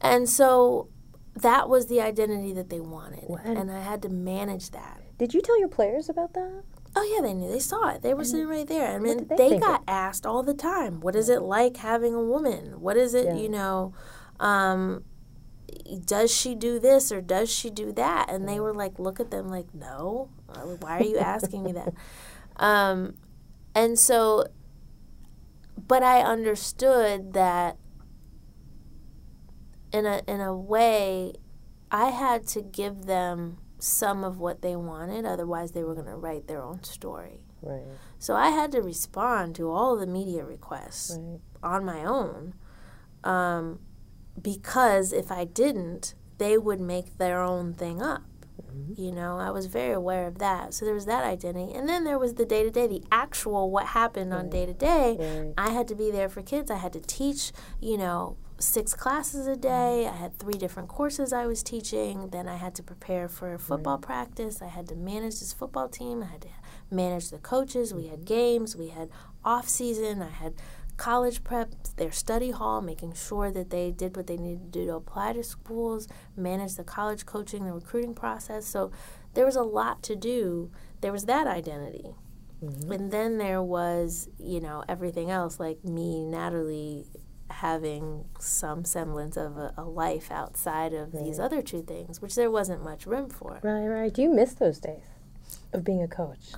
and 0.00 0.28
so 0.28 0.88
that 1.36 1.68
was 1.68 1.86
the 1.86 2.00
identity 2.00 2.52
that 2.54 2.68
they 2.68 2.80
wanted, 2.80 3.28
and- 3.44 3.56
and 3.58 3.70
I 3.70 3.80
had 3.80 4.02
to 4.02 4.08
manage 4.08 4.72
that. 4.72 5.00
Did 5.18 5.34
you 5.34 5.40
tell 5.40 5.58
your 5.58 5.68
players 5.68 6.08
about 6.08 6.32
that? 6.34 6.62
Oh 6.96 7.02
yeah, 7.14 7.20
they 7.22 7.32
knew. 7.34 7.50
They 7.52 7.58
saw 7.58 7.90
it. 7.90 8.02
They 8.02 8.12
were 8.14 8.24
sitting 8.24 8.48
right 8.48 8.66
there. 8.66 8.94
I 8.94 8.98
mean, 8.98 9.26
they 9.28 9.36
they, 9.50 9.58
got 9.58 9.82
asked 9.86 10.24
all 10.26 10.42
the 10.42 10.54
time, 10.54 11.00
"What 11.00 11.14
is 11.14 11.28
it 11.28 11.42
like 11.42 11.76
having 11.76 12.14
a 12.14 12.22
woman? 12.22 12.80
What 12.80 12.96
is 12.96 13.12
it? 13.14 13.26
Yeah. 13.26 13.34
You 13.36 13.50
know, 13.50 13.92
um, 14.40 15.04
does 16.04 16.34
she 16.34 16.54
do 16.54 16.78
this 16.78 17.10
or 17.12 17.20
does 17.20 17.50
she 17.50 17.70
do 17.70 17.92
that?" 17.92 18.30
And 18.30 18.48
they 18.48 18.60
were 18.60 18.74
like, 18.74 18.98
"Look 18.98 19.20
at 19.20 19.30
them, 19.30 19.48
like, 19.48 19.74
no. 19.74 20.30
Uh, 20.48 20.60
Why 20.80 20.98
are 20.98 21.02
you 21.02 21.18
asking 21.18 21.62
me 21.62 21.72
that?" 21.72 21.92
Um, 22.58 23.16
and 23.74 23.98
so, 23.98 24.46
but 25.76 26.02
I 26.02 26.22
understood 26.22 27.34
that 27.34 27.76
in 29.92 30.06
a 30.06 30.22
in 30.26 30.40
a 30.40 30.56
way, 30.56 31.34
I 31.90 32.06
had 32.10 32.46
to 32.48 32.62
give 32.62 33.04
them 33.04 33.58
some 33.78 34.24
of 34.24 34.38
what 34.38 34.62
they 34.62 34.76
wanted. 34.76 35.24
Otherwise, 35.24 35.72
they 35.72 35.84
were 35.84 35.94
going 35.94 36.06
to 36.06 36.16
write 36.16 36.46
their 36.48 36.62
own 36.62 36.82
story. 36.82 37.40
Right, 37.62 37.82
So 38.18 38.36
I 38.36 38.50
had 38.50 38.70
to 38.72 38.82
respond 38.82 39.56
to 39.56 39.70
all 39.70 39.96
the 39.96 40.06
media 40.06 40.44
requests 40.44 41.18
right. 41.18 41.40
on 41.62 41.84
my 41.84 42.04
own, 42.04 42.54
um, 43.24 43.80
because 44.40 45.12
if 45.12 45.30
I 45.30 45.44
didn't, 45.44 46.14
they 46.38 46.58
would 46.58 46.80
make 46.80 47.18
their 47.18 47.40
own 47.40 47.72
thing 47.74 48.02
up. 48.02 48.22
Mm-hmm. 48.60 49.00
You 49.00 49.12
know, 49.12 49.38
I 49.38 49.50
was 49.50 49.66
very 49.66 49.92
aware 49.92 50.26
of 50.26 50.38
that. 50.38 50.74
So 50.74 50.84
there 50.84 50.94
was 50.94 51.06
that 51.06 51.24
identity, 51.24 51.72
and 51.72 51.88
then 51.88 52.04
there 52.04 52.18
was 52.18 52.34
the 52.34 52.44
day 52.44 52.62
to 52.62 52.70
day, 52.70 52.86
the 52.86 53.02
actual 53.10 53.70
what 53.70 53.86
happened 53.86 54.32
on 54.34 54.50
day 54.50 54.66
to 54.66 54.74
day. 54.74 55.52
I 55.56 55.70
had 55.70 55.88
to 55.88 55.94
be 55.94 56.10
there 56.10 56.28
for 56.28 56.42
kids. 56.42 56.70
I 56.70 56.76
had 56.76 56.92
to 56.92 57.00
teach. 57.00 57.52
You 57.80 57.98
know. 57.98 58.36
Six 58.58 58.94
classes 58.94 59.46
a 59.46 59.50
mm-hmm. 59.50 59.60
day. 59.60 60.06
I 60.06 60.16
had 60.16 60.38
three 60.38 60.54
different 60.54 60.88
courses 60.88 61.30
I 61.30 61.44
was 61.44 61.62
teaching. 61.62 62.30
Then 62.30 62.48
I 62.48 62.56
had 62.56 62.74
to 62.76 62.82
prepare 62.82 63.28
for 63.28 63.58
football 63.58 63.98
practice. 63.98 64.62
I 64.62 64.68
had 64.68 64.88
to 64.88 64.94
manage 64.94 65.40
this 65.40 65.52
football 65.52 65.90
team. 65.90 66.22
I 66.22 66.26
had 66.28 66.40
to 66.40 66.48
manage 66.90 67.28
the 67.28 67.36
coaches. 67.36 67.92
We 67.92 68.06
had 68.06 68.20
mm-hmm. 68.20 68.34
games. 68.34 68.74
We 68.74 68.88
had 68.88 69.10
off 69.44 69.68
season. 69.68 70.22
I 70.22 70.30
had 70.30 70.54
college 70.96 71.44
prep, 71.44 71.70
their 71.96 72.12
study 72.12 72.50
hall, 72.50 72.80
making 72.80 73.14
sure 73.14 73.50
that 73.50 73.70
they 73.70 73.90
did 73.90 74.16
what 74.16 74.26
they 74.26 74.36
needed 74.36 74.72
to 74.72 74.78
do 74.80 74.86
to 74.86 74.94
apply 74.94 75.34
to 75.34 75.42
schools, 75.42 76.08
manage 76.36 76.74
the 76.76 76.84
college 76.84 77.26
coaching, 77.26 77.64
the 77.64 77.72
recruiting 77.72 78.14
process. 78.14 78.66
So 78.66 78.90
there 79.34 79.44
was 79.44 79.56
a 79.56 79.62
lot 79.62 80.02
to 80.04 80.16
do. 80.16 80.70
There 81.00 81.12
was 81.12 81.26
that 81.26 81.46
identity. 81.46 82.14
Mm-hmm. 82.64 82.92
And 82.92 83.10
then 83.10 83.38
there 83.38 83.62
was, 83.62 84.28
you 84.38 84.60
know, 84.60 84.82
everything 84.88 85.30
else, 85.30 85.60
like 85.60 85.84
me, 85.84 86.24
Natalie, 86.24 87.04
having 87.50 88.24
some 88.40 88.84
semblance 88.84 89.36
of 89.36 89.56
a, 89.56 89.74
a 89.76 89.84
life 89.84 90.30
outside 90.30 90.92
of 90.94 91.12
these 91.12 91.38
other 91.38 91.62
two 91.62 91.82
things, 91.82 92.20
which 92.20 92.34
there 92.34 92.50
wasn't 92.50 92.82
much 92.82 93.06
room 93.06 93.28
for. 93.28 93.60
Right, 93.62 93.86
right. 93.86 94.12
Do 94.12 94.22
you 94.22 94.34
miss 94.34 94.54
those 94.54 94.78
days 94.80 95.04
of 95.72 95.84
being 95.84 96.02
a 96.02 96.08
coach, 96.08 96.52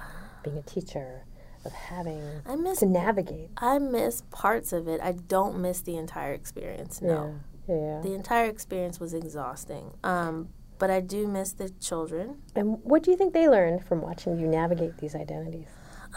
being 0.45 0.57
a 0.57 0.63
teacher, 0.63 1.25
of 1.65 1.73
having 1.73 2.23
I 2.47 2.57
miss 2.57 2.79
to 2.81 2.87
navigate? 2.87 3.51
I 3.57 3.79
miss 3.79 4.23
parts 4.31 4.73
of 4.73 4.89
it. 4.89 5.01
I 5.03 5.13
don't 5.13 5.59
miss 5.61 5.81
the 5.81 5.97
entire 5.97 6.33
experience. 6.33 7.01
No. 7.03 7.35
Yeah, 7.69 7.75
yeah. 7.77 8.01
The 8.03 8.15
entire 8.15 8.47
experience 8.47 8.99
was 9.01 9.13
exhausting. 9.15 9.93
Um, 10.03 10.49
but 10.79 10.91
I 10.91 11.01
do 11.01 11.27
miss 11.27 11.53
the 11.53 11.71
children. 11.81 12.39
and 12.55 12.79
what 12.85 13.03
do 13.03 13.11
you 13.11 13.17
think 13.17 13.35
they 13.35 13.49
learned 13.49 13.85
from 13.85 14.01
watching 14.01 14.39
you 14.39 14.47
navigate 14.47 14.99
these 14.99 15.15
identities? 15.15 15.67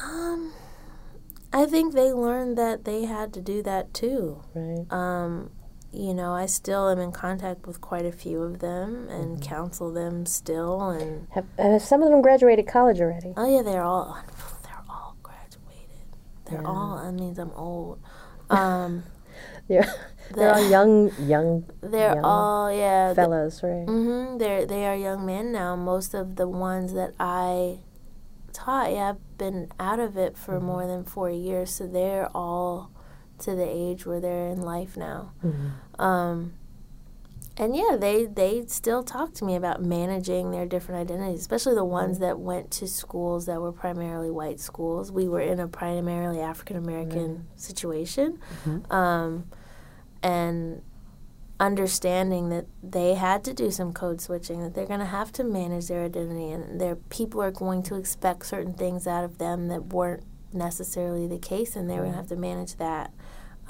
Um, 0.01 0.53
I 1.51 1.65
think 1.65 1.93
they 1.93 2.13
learned 2.13 2.57
that 2.57 2.85
they 2.85 3.05
had 3.05 3.33
to 3.33 3.41
do 3.41 3.61
that 3.63 3.93
too. 3.93 4.43
Right. 4.53 4.85
Um, 4.91 5.49
you 5.91 6.13
know, 6.13 6.31
I 6.33 6.45
still 6.45 6.87
am 6.89 6.99
in 6.99 7.11
contact 7.11 7.67
with 7.67 7.81
quite 7.81 8.05
a 8.05 8.11
few 8.13 8.41
of 8.43 8.59
them 8.59 9.09
and 9.09 9.41
counsel 9.41 9.91
them 9.91 10.25
still. 10.25 10.89
And 10.89 11.27
Have, 11.31 11.45
have 11.57 11.81
some 11.81 12.01
of 12.01 12.09
them 12.11 12.21
graduated 12.21 12.67
college 12.67 13.01
already? 13.01 13.33
oh 13.35 13.53
yeah, 13.53 13.61
they're 13.61 13.83
all 13.83 14.17
they're 14.21 14.21
all 14.21 14.21
graduated. 14.21 14.60
They're 16.57 16.67
all. 16.67 17.01
That 17.03 17.13
means 17.13 17.39
I'm 17.39 17.51
old. 17.55 17.99
Um, 18.49 19.03
Yeah, 19.67 19.89
they're 20.35 20.53
all 20.53 20.69
young, 20.69 21.11
young 21.23 21.63
they're 21.81 22.15
Young 22.15 22.25
all 22.25 22.71
yeah. 22.71 23.13
fellows, 23.13 23.63
right? 23.63 23.85
Mm-hmm. 23.87 24.37
They're 24.37 24.65
they 24.65 24.85
are 24.85 24.95
young 24.95 25.25
men 25.25 25.51
now. 25.53 25.75
Most 25.75 26.13
of 26.13 26.35
the 26.35 26.47
ones 26.47 26.93
that 26.93 27.13
I 27.19 27.79
taught, 28.51 28.91
yeah, 28.91 29.09
I've 29.15 29.37
been 29.37 29.71
out 29.79 29.99
of 29.99 30.17
it 30.17 30.37
for 30.37 30.59
more 30.59 30.85
than 30.85 31.05
four 31.05 31.29
years, 31.31 31.71
so 31.71 31.87
they're 31.87 32.27
all 32.35 32.91
to 33.39 33.55
the 33.55 33.65
age 33.67 34.05
where 34.05 34.19
they're 34.19 34.49
in 34.49 34.61
life 34.61 34.97
now. 34.97 35.31
Mhm. 35.43 35.71
Um, 35.99 36.53
and 37.57 37.75
yeah, 37.75 37.97
they 37.99 38.25
they 38.25 38.63
still 38.67 39.03
talk 39.03 39.33
to 39.35 39.45
me 39.45 39.55
about 39.55 39.81
managing 39.83 40.51
their 40.51 40.65
different 40.65 41.01
identities, 41.01 41.41
especially 41.41 41.75
the 41.75 41.85
ones 41.85 42.19
that 42.19 42.39
went 42.39 42.71
to 42.71 42.87
schools 42.87 43.45
that 43.45 43.59
were 43.59 43.73
primarily 43.73 44.31
white 44.31 44.59
schools. 44.59 45.11
We 45.11 45.27
were 45.27 45.41
in 45.41 45.59
a 45.59 45.67
primarily 45.67 46.39
African 46.39 46.77
American 46.77 47.47
situation, 47.55 48.39
um, 48.89 49.45
and 50.23 50.81
understanding 51.59 52.49
that 52.49 52.65
they 52.81 53.13
had 53.13 53.43
to 53.43 53.53
do 53.53 53.69
some 53.69 53.93
code 53.93 54.19
switching, 54.21 54.61
that 54.61 54.73
they're 54.73 54.87
going 54.87 54.99
to 54.99 55.05
have 55.05 55.31
to 55.33 55.43
manage 55.43 55.87
their 55.87 56.05
identity, 56.05 56.49
and 56.51 56.79
their 56.81 56.95
people 56.95 57.41
are 57.41 57.51
going 57.51 57.83
to 57.83 57.95
expect 57.95 58.45
certain 58.45 58.73
things 58.73 59.05
out 59.05 59.23
of 59.23 59.37
them 59.37 59.67
that 59.67 59.93
weren't 59.93 60.23
necessarily 60.53 61.27
the 61.27 61.37
case, 61.37 61.75
and 61.75 61.89
they're 61.89 61.99
going 61.99 62.11
to 62.11 62.17
have 62.17 62.27
to 62.27 62.35
manage 62.35 62.75
that 62.77 63.13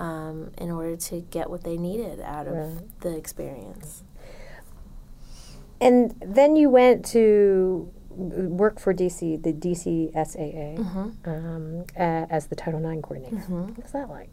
um, 0.01 0.51
in 0.57 0.71
order 0.71 0.95
to 0.97 1.21
get 1.29 1.49
what 1.49 1.63
they 1.63 1.77
needed 1.77 2.19
out 2.21 2.47
of 2.47 2.53
Right. 2.55 2.99
the 3.01 3.15
experience. 3.15 4.03
And 5.79 6.15
then 6.25 6.55
you 6.55 6.69
went 6.69 7.05
to 7.07 7.91
work 8.09 8.79
for 8.79 8.93
DC, 8.93 9.41
the 9.41 9.53
DCSAA, 9.53 10.77
Mm-hmm. 10.77 11.29
um, 11.29 11.85
a- 11.95 12.27
as 12.29 12.47
the 12.47 12.55
Title 12.55 12.79
IX 12.85 13.01
coordinator. 13.01 13.37
What's 13.77 13.91
that 13.91 14.09
like? 14.09 14.29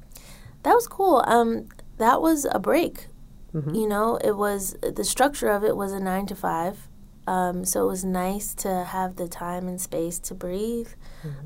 That 0.65 0.75
was 0.75 0.87
cool. 0.89 1.23
Um, 1.27 1.67
that 1.99 2.21
was 2.21 2.47
a 2.51 2.59
break. 2.59 3.07
Mhm. 3.55 3.75
You 3.75 3.89
know, 3.89 4.17
it 4.23 4.37
was 4.37 4.77
the 4.83 5.05
structure 5.05 5.49
of 5.49 5.65
it 5.65 5.77
was 5.77 5.93
a 5.93 6.01
nine 6.01 6.27
to 6.27 6.35
five. 6.35 6.89
Um, 7.27 7.65
so 7.65 7.85
it 7.85 7.89
was 7.89 8.05
nice 8.05 8.55
to 8.55 8.85
have 8.85 9.17
the 9.17 9.29
time 9.29 9.69
and 9.69 9.81
space 9.81 10.19
to 10.21 10.35
breathe. 10.35 10.89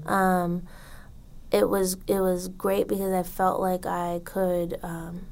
Um, 0.07 0.63
it 1.53 1.69
was 1.69 1.97
it 2.07 2.21
was 2.21 2.49
great 2.49 2.89
because 2.89 3.13
I 3.13 3.23
felt 3.23 3.61
like 3.61 3.87
I 3.87 4.21
could. 4.25 4.79
Um, 4.83 5.27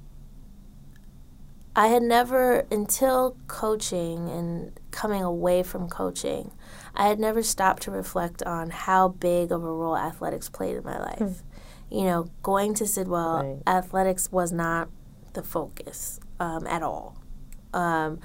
I 1.75 1.87
had 1.87 2.03
never 2.03 2.67
until 2.71 3.37
coaching 3.47 4.29
and 4.29 4.79
coming 4.91 5.23
away 5.23 5.63
from 5.63 5.89
coaching, 5.89 6.51
I 6.95 7.07
had 7.07 7.19
never 7.19 7.43
stopped 7.43 7.85
to 7.85 7.91
reflect 7.91 8.43
on 8.43 8.71
how 8.71 9.09
big 9.09 9.53
of 9.53 9.63
a 9.63 9.73
role 9.73 9.97
athletics 9.97 10.49
played 10.49 10.77
in 10.77 10.85
my 10.85 10.99
life. 10.99 11.43
You 11.91 12.05
know, 12.05 12.31
going 12.43 12.75
to 12.75 12.87
Sidwell, 12.87 13.43
Right. 13.43 13.63
athletics 13.67 14.31
was 14.31 14.53
not 14.53 14.89
the 15.33 15.43
focus 15.43 16.21
um, 16.39 16.67
at 16.67 16.83
all. 16.83 17.17
Um, 17.73 18.21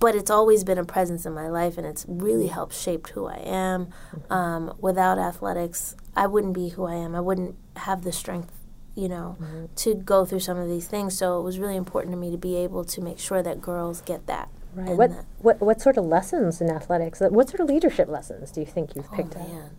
but 0.00 0.14
it's 0.14 0.30
always 0.30 0.64
been 0.64 0.78
a 0.78 0.84
presence 0.84 1.24
in 1.24 1.32
my 1.32 1.48
life 1.48 1.78
and 1.78 1.86
it's 1.86 2.04
really 2.08 2.48
helped 2.48 2.74
shape 2.74 3.06
who 3.08 3.26
I 3.26 3.36
am. 3.44 3.88
Um, 4.30 4.74
without 4.80 5.18
athletics, 5.18 5.96
I 6.14 6.26
wouldn't 6.26 6.52
be 6.54 6.70
who 6.70 6.84
I 6.84 6.94
am. 6.96 7.14
I 7.14 7.20
wouldn't 7.20 7.56
have 7.76 8.02
the 8.02 8.12
strength, 8.12 8.52
you 8.94 9.08
know, 9.08 9.36
to 9.76 9.94
go 9.94 10.24
through 10.26 10.40
some 10.40 10.58
of 10.58 10.68
these 10.68 10.86
things. 10.88 11.16
So 11.16 11.38
it 11.38 11.42
was 11.42 11.58
really 11.58 11.76
important 11.76 12.12
to 12.12 12.18
me 12.18 12.30
to 12.30 12.36
be 12.36 12.56
able 12.56 12.84
to 12.84 13.00
make 13.00 13.18
sure 13.18 13.42
that 13.42 13.60
girls 13.62 14.00
get 14.02 14.26
that. 14.26 14.48
Right. 14.74 14.96
What, 14.96 15.10
that- 15.10 15.24
what 15.38 15.60
what 15.60 15.80
sort 15.82 15.96
of 15.98 16.04
lessons 16.06 16.60
in 16.60 16.70
athletics? 16.70 17.20
uh, 17.22 17.28
What 17.28 17.48
sort 17.48 17.60
of 17.60 17.68
leadership 17.68 18.08
lessons 18.08 18.50
do 18.50 18.60
you 18.60 18.66
think 18.66 18.94
you've 18.96 19.10
picked 19.12 19.36
up? 19.36 19.42
Oh, 19.46 19.52
man. 19.52 19.70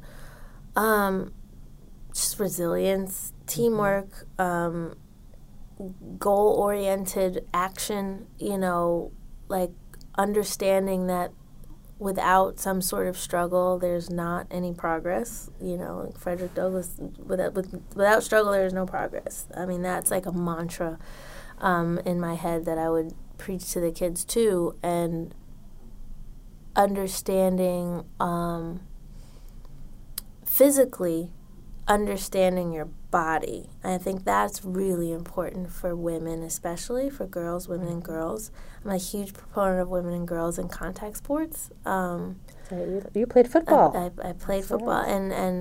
Um, 0.76 1.34
just 2.14 2.40
resilience, 2.40 3.34
teamwork, 3.48 4.28
um, 4.40 4.96
goal 6.20 6.54
oriented 6.54 7.48
action, 7.54 8.28
you 8.38 8.58
know, 8.58 9.12
like 9.48 9.72
understanding 10.15 11.08
that 11.08 11.32
without 11.99 12.60
some 12.60 12.82
sort 12.82 13.08
of 13.08 13.17
struggle, 13.17 13.80
there's 13.80 14.10
not 14.10 14.47
any 14.52 14.73
progress. 14.73 15.49
You 15.62 15.78
know, 15.78 16.13
Frederick 16.17 16.54
Douglass, 16.54 16.95
without, 17.26 17.54
with, 17.54 17.82
without 17.95 18.23
struggle, 18.23 18.52
there 18.52 18.65
is 18.65 18.73
no 18.73 18.86
progress. 18.86 19.47
I 19.56 19.65
mean, 19.65 19.82
that's 19.82 20.12
like 20.12 20.26
a 20.26 20.32
mantra 20.32 20.99
um, 21.60 21.99
in 21.99 22.19
my 22.19 22.36
head 22.36 22.65
that 22.65 22.78
I 22.78 22.89
would 22.89 23.13
preach 23.38 23.71
to 23.71 23.80
the 23.80 23.91
kids 23.91 24.26
too. 24.26 24.78
And 24.84 25.34
understanding 26.76 28.04
um, 28.19 28.82
physically 30.45 31.32
understanding 31.88 32.71
your 32.71 32.89
body. 33.21 33.69
I 33.84 33.97
think 34.06 34.17
that's 34.26 34.58
really 34.65 35.12
important 35.21 35.71
for 35.80 35.91
women, 35.95 36.38
especially 36.43 37.08
for 37.17 37.26
girls, 37.28 37.67
women 37.73 37.88
and 37.95 38.04
girls. 38.04 38.52
I'm 38.84 38.91
a 38.91 38.97
huge 39.12 39.32
proponent 39.34 39.82
of 39.82 39.89
women 39.97 40.13
and 40.19 40.28
girls 40.28 40.56
in 40.58 40.67
contact 40.82 41.17
sports. 41.17 41.69
Um, 41.86 42.19
So 42.69 42.76
you, 42.91 42.97
you 43.21 43.26
played 43.28 43.47
football. 43.56 43.89
I, 44.04 44.06
I 44.30 44.34
played 44.34 44.63
That's 44.63 44.69
football 44.71 45.02
right. 45.04 45.15
and, 45.15 45.32
and 45.45 45.56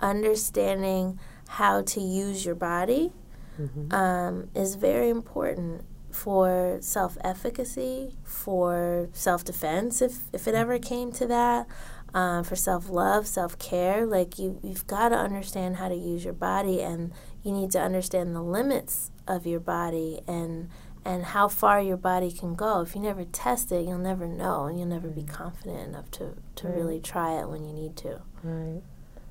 understanding 0.00 1.18
how 1.60 1.82
to 1.82 2.00
use 2.00 2.44
your 2.46 2.54
body 2.72 3.12
Mm-hmm. 3.60 3.92
um, 3.92 4.48
is 4.54 4.76
very 4.76 5.10
important 5.10 5.84
for 6.10 6.78
self 6.80 7.18
efficacy, 7.32 8.16
for 8.24 9.08
self 9.12 9.44
defense, 9.44 10.00
if, 10.00 10.14
if 10.32 10.48
it 10.48 10.54
ever 10.54 10.78
came 10.78 11.12
to 11.20 11.26
that, 11.26 11.66
um, 12.14 12.44
for 12.44 12.56
self 12.56 12.88
love, 12.88 13.26
self 13.26 13.58
care. 13.58 14.04
Like, 14.06 14.38
you, 14.38 14.58
you've 14.62 14.86
got 14.86 15.10
to 15.10 15.16
understand 15.16 15.76
how 15.76 15.88
to 15.88 15.94
use 15.94 16.24
your 16.24 16.34
body, 16.34 16.80
and 16.80 17.12
you 17.42 17.52
need 17.52 17.70
to 17.72 17.80
understand 17.80 18.34
the 18.34 18.42
limits 18.42 19.10
of 19.28 19.46
your 19.46 19.60
body 19.60 20.20
and 20.26 20.68
and 21.02 21.24
how 21.24 21.48
far 21.48 21.80
your 21.80 21.96
body 21.96 22.30
can 22.30 22.54
go. 22.54 22.82
If 22.82 22.94
you 22.94 23.00
never 23.00 23.24
test 23.24 23.72
it, 23.72 23.86
you'll 23.86 23.96
never 23.98 24.26
know, 24.28 24.64
and 24.66 24.78
you'll 24.78 24.88
never 24.88 25.08
be 25.08 25.22
confident 25.22 25.88
enough 25.88 26.10
to, 26.12 26.34
to 26.56 26.68
Right. 26.68 26.76
really 26.76 27.00
try 27.00 27.40
it 27.40 27.48
when 27.48 27.64
you 27.64 27.72
need 27.72 27.96
to. 27.98 28.20
right. 28.42 28.82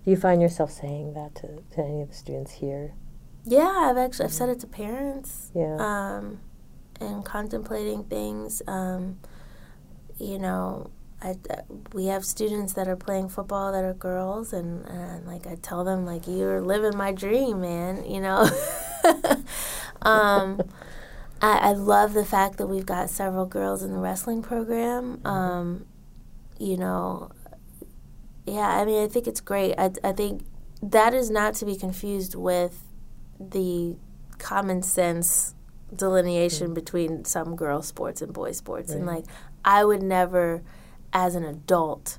Do 0.05 0.11
you 0.11 0.17
find 0.17 0.41
yourself 0.41 0.71
saying 0.71 1.13
that 1.13 1.35
to, 1.35 1.61
to 1.75 1.81
any 1.83 2.01
of 2.01 2.07
the 2.09 2.15
students 2.15 2.53
here? 2.53 2.95
Yeah, 3.45 3.67
I've 3.91 3.97
actually 3.97 4.25
I've 4.25 4.33
said 4.33 4.49
it 4.49 4.59
to 4.61 4.67
parents. 4.67 5.51
Yeah. 5.53 5.75
Um, 5.79 6.39
and 6.99 7.23
contemplating 7.23 8.03
things. 8.05 8.61
Um, 8.65 9.19
you 10.17 10.39
know, 10.39 10.89
I, 11.21 11.35
uh, 11.49 11.61
we 11.93 12.05
have 12.05 12.23
students 12.23 12.73
that 12.73 12.87
are 12.87 12.95
playing 12.95 13.29
football 13.29 13.71
that 13.71 13.83
are 13.83 13.93
girls, 13.93 14.53
and, 14.53 14.85
and 14.85 15.27
like 15.27 15.45
I 15.47 15.55
tell 15.55 15.83
them, 15.83 16.05
like 16.05 16.27
you're 16.27 16.61
living 16.61 16.97
my 16.97 17.11
dream, 17.11 17.61
man. 17.61 18.09
You 18.09 18.21
know. 18.21 18.49
um, 20.01 20.61
I, 21.41 21.57
I 21.57 21.71
love 21.73 22.13
the 22.13 22.25
fact 22.25 22.57
that 22.57 22.67
we've 22.67 22.85
got 22.85 23.09
several 23.09 23.45
girls 23.45 23.83
in 23.83 23.91
the 23.91 23.99
wrestling 23.99 24.41
program. 24.41 25.25
Um, 25.25 25.85
you 26.57 26.77
know, 26.77 27.31
yeah, 28.45 28.67
I 28.67 28.85
mean, 28.85 29.03
I 29.03 29.07
think 29.07 29.27
it's 29.27 29.41
great. 29.41 29.75
I, 29.77 29.91
I 30.03 30.11
think 30.11 30.43
that 30.81 31.13
is 31.13 31.29
not 31.29 31.53
to 31.55 31.65
be 31.65 31.75
confused 31.75 32.35
with 32.35 32.83
the 33.39 33.95
common 34.37 34.81
sense 34.81 35.55
delineation 35.95 36.73
between 36.73 37.25
some 37.25 37.55
girl 37.55 37.81
sports 37.81 38.21
and 38.21 38.33
boy 38.33 38.51
sports. 38.51 38.91
And 38.91 39.05
like, 39.05 39.25
I 39.63 39.83
would 39.85 40.03
never, 40.03 40.61
as 41.13 41.35
an 41.35 41.43
adult, 41.43 42.17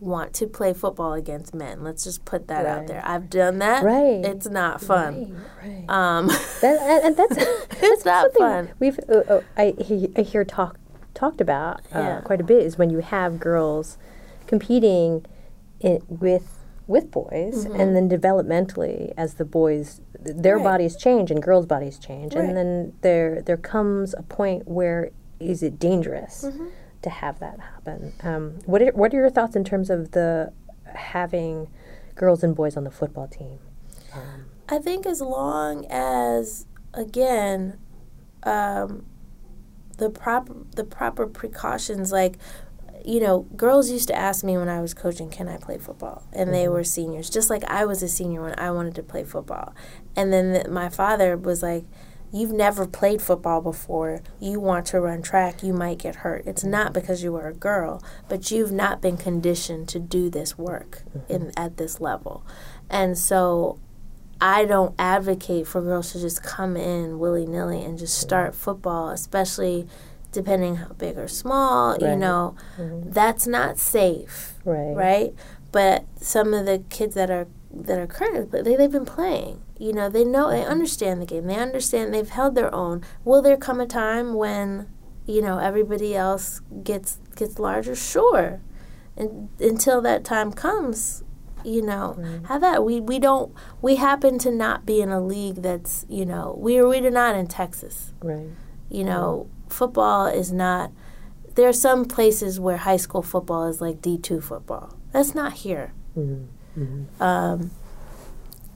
want 0.00 0.34
to 0.34 0.46
play 0.48 0.72
football 0.72 1.12
against 1.12 1.54
men. 1.54 1.84
Let's 1.84 2.02
just 2.04 2.24
put 2.24 2.48
that 2.48 2.66
out 2.66 2.86
there. 2.88 3.02
I've 3.06 3.30
done 3.30 3.58
that. 3.60 3.84
Right. 3.84 4.24
It's 4.24 4.48
not 4.48 4.80
fun. 4.80 5.40
Right. 5.62 5.84
Um, 5.88 6.26
That, 6.60 6.80
and, 6.80 7.04
and 7.04 7.16
that's 7.30 7.36
it's 7.82 8.04
not 8.04 8.32
fun. 8.34 8.70
We've 8.80 8.98
uh, 9.08 9.18
uh, 9.28 9.40
I, 9.56 9.74
he, 9.80 10.10
I 10.16 10.22
hear 10.22 10.44
talk 10.44 10.76
talked 11.14 11.40
about 11.40 11.80
uh, 11.94 11.98
Yeah. 11.98 12.20
quite 12.22 12.40
a 12.40 12.44
bit 12.44 12.64
is 12.64 12.76
when 12.78 12.90
you 12.90 12.98
have 12.98 13.38
girls 13.38 13.96
competing 14.46 15.24
in, 15.80 16.02
with 16.08 16.58
with 16.88 17.12
boys, 17.12 17.64
and 17.64 17.94
then 17.94 18.08
developmentally 18.08 19.14
as 19.16 19.34
the 19.34 19.44
boys 19.44 20.00
their 20.18 20.56
Mm-hmm. 20.56 20.64
Right. 20.66 20.72
bodies 20.72 20.96
change 20.96 21.30
and 21.30 21.40
girls' 21.40 21.64
bodies 21.66 21.96
change, 21.98 22.34
Right. 22.34 22.44
and 22.44 22.56
then 22.56 22.92
there 23.02 23.40
there 23.40 23.56
comes 23.56 24.14
a 24.14 24.22
point 24.22 24.66
where 24.66 25.10
is 25.38 25.62
it 25.62 25.78
dangerous 25.78 26.44
Mm-hmm. 26.44 26.66
To 27.02 27.10
have 27.10 27.38
that 27.40 27.60
happen? 27.60 28.12
Um, 28.22 28.58
what 28.66 28.82
are, 28.82 28.92
what 28.92 29.12
are 29.12 29.16
your 29.16 29.30
thoughts 29.30 29.56
in 29.56 29.64
terms 29.64 29.90
of 29.90 30.12
the 30.12 30.52
having 30.94 31.68
girls 32.14 32.42
and 32.42 32.54
boys 32.54 32.76
on 32.76 32.84
the 32.84 32.90
football 32.90 33.28
team? 33.28 33.58
I 34.68 34.78
think 34.78 35.06
as 35.06 35.20
long 35.20 35.86
as 35.90 36.66
again, 36.94 37.78
um, 38.42 39.06
the 39.98 40.10
proper 40.10 40.54
the 40.74 40.84
proper 40.84 41.26
precautions 41.26 42.12
like 42.12 42.38
you 43.04 43.18
know, 43.18 43.40
girls 43.56 43.90
used 43.90 44.06
to 44.08 44.14
ask 44.14 44.44
me 44.44 44.56
when 44.56 44.68
I 44.68 44.80
was 44.80 44.94
coaching, 44.94 45.28
"Can 45.28 45.48
I 45.48 45.56
play 45.56 45.76
football?" 45.76 46.22
And 46.32 46.54
they 46.54 46.68
were 46.68 46.84
seniors, 46.84 47.28
just 47.28 47.50
like 47.50 47.64
I 47.64 47.84
was 47.84 48.00
a 48.02 48.08
senior 48.08 48.42
when 48.42 48.56
I 48.58 48.70
wanted 48.70 48.94
to 48.94 49.02
play 49.02 49.24
football. 49.24 49.74
And 50.14 50.32
then 50.32 50.52
th- 50.52 50.66
my 50.68 50.88
father 50.88 51.36
was 51.36 51.64
like, 51.64 51.84
"You've 52.32 52.52
never 52.52 52.86
played 52.86 53.20
football 53.20 53.60
before. 53.60 54.20
You 54.40 54.58
want 54.58 54.86
to 54.86 55.00
run 55.00 55.22
track, 55.22 55.62
you 55.62 55.72
might 55.72 55.98
get 55.98 56.16
hurt. 56.16 56.44
It's 56.46 56.64
not 56.64 56.92
because 56.92 57.22
you 57.22 57.32
were 57.32 57.48
a 57.48 57.54
girl, 57.54 58.02
but 58.28 58.50
you've 58.50 58.72
not 58.72 59.00
been 59.00 59.16
conditioned 59.16 59.88
to 59.90 59.98
do 59.98 60.30
this 60.30 60.56
work 60.56 61.02
in 61.28 61.42
mm-hmm. 61.42 61.50
at 61.56 61.76
this 61.76 62.00
level." 62.00 62.44
And 62.88 63.16
so 63.16 63.78
I 64.40 64.64
don't 64.64 64.94
advocate 64.98 65.68
for 65.68 65.80
girls 65.80 66.12
to 66.12 66.20
just 66.20 66.42
come 66.42 66.76
in 66.76 67.20
willy 67.20 67.46
nilly 67.46 67.84
and 67.84 67.96
just 67.96 68.18
start 68.18 68.56
football, 68.56 69.10
especially 69.10 69.86
depending 70.32 70.76
how 70.76 70.88
big 70.94 71.16
or 71.16 71.28
small, 71.28 71.96
you 71.98 72.08
Right. 72.08 72.18
know. 72.18 72.56
Mm-hmm. 72.76 73.10
That's 73.10 73.46
not 73.46 73.78
safe, 73.78 74.58
Right. 74.64 74.96
right? 74.96 75.34
But 75.70 76.06
some 76.20 76.54
of 76.54 76.66
the 76.66 76.82
kids 76.88 77.14
that 77.14 77.30
are 77.30 77.46
that 77.74 77.98
are 77.98 78.06
currently 78.06 78.62
they, 78.62 78.76
they've 78.76 78.92
been 78.92 79.04
playing. 79.04 79.62
You 79.78 79.92
know, 79.92 80.08
they 80.08 80.24
know 80.24 80.50
they 80.50 80.60
mm-hmm. 80.60 80.70
understand 80.70 81.20
the 81.20 81.26
game. 81.26 81.46
They 81.46 81.56
understand 81.56 82.12
they've 82.12 82.28
held 82.28 82.54
their 82.54 82.72
own. 82.74 83.02
Will 83.24 83.42
there 83.42 83.56
come 83.56 83.80
a 83.80 83.86
time 83.86 84.34
when, 84.34 84.88
you 85.26 85.42
know, 85.42 85.58
everybody 85.58 86.14
else 86.14 86.60
gets 86.82 87.18
gets 87.34 87.58
larger? 87.58 87.96
Sure. 87.96 88.60
And 89.16 89.48
until 89.60 90.00
that 90.02 90.24
time 90.24 90.52
comes, 90.52 91.24
you 91.64 91.82
know, 91.82 92.16
mm-hmm. 92.18 92.44
have 92.44 92.60
that. 92.60 92.84
We 92.84 93.00
we 93.00 93.18
don't 93.18 93.54
we 93.80 93.96
happen 93.96 94.38
to 94.38 94.50
not 94.50 94.86
be 94.86 95.00
in 95.00 95.10
a 95.10 95.20
league 95.20 95.62
that's, 95.62 96.06
you 96.08 96.26
know, 96.26 96.54
we're 96.58 96.86
we're 96.86 97.10
not 97.10 97.34
in 97.34 97.46
Texas. 97.46 98.12
Right. 98.22 98.48
You 98.88 99.04
know, 99.04 99.48
football 99.68 100.26
is 100.26 100.52
not. 100.52 100.92
There 101.54 101.68
are 101.68 101.72
some 101.72 102.04
places 102.04 102.58
where 102.60 102.78
high 102.78 102.96
school 102.96 103.22
football 103.22 103.66
is 103.66 103.80
like 103.80 104.00
D 104.00 104.18
two 104.18 104.40
football. 104.40 104.96
That's 105.12 105.34
not 105.34 105.52
here. 105.54 105.92
Mm-hmm. 106.16 106.44
Um, 107.20 107.70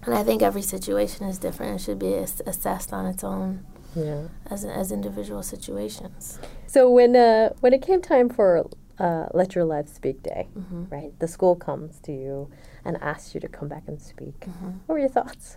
and 0.05 0.15
I 0.15 0.23
think 0.23 0.43
every 0.43 0.63
situation 0.63 1.27
is 1.27 1.39
different. 1.39 1.81
It 1.81 1.85
should 1.85 1.99
be 1.99 2.15
ass- 2.15 2.43
assessed 2.47 2.93
on 2.93 3.07
its 3.07 3.25
own 3.25 3.65
Yeah. 3.95 4.29
as 4.51 4.65
as 4.65 4.93
individual 4.93 5.43
situations. 5.43 6.39
So 6.67 6.91
when 6.91 7.17
uh, 7.17 7.51
when 7.61 7.73
it 7.73 7.83
came 7.83 8.01
time 8.03 8.29
for 8.29 8.69
uh, 8.99 9.27
Let 9.35 9.55
Your 9.55 9.65
Life 9.65 9.89
Speak 9.89 10.23
Day, 10.23 10.49
Mm-hmm. 10.57 10.85
right? 10.91 11.13
The 11.19 11.29
school 11.29 11.57
comes 11.57 11.99
to 12.01 12.13
you 12.13 12.49
and 12.85 12.97
asks 13.03 13.35
you 13.35 13.41
to 13.41 13.49
come 13.49 13.69
back 13.69 13.85
and 13.89 14.01
speak. 14.01 14.41
Mm-hmm. 14.41 14.71
What 14.87 14.95
were 14.95 14.99
your 14.99 15.09
thoughts? 15.09 15.57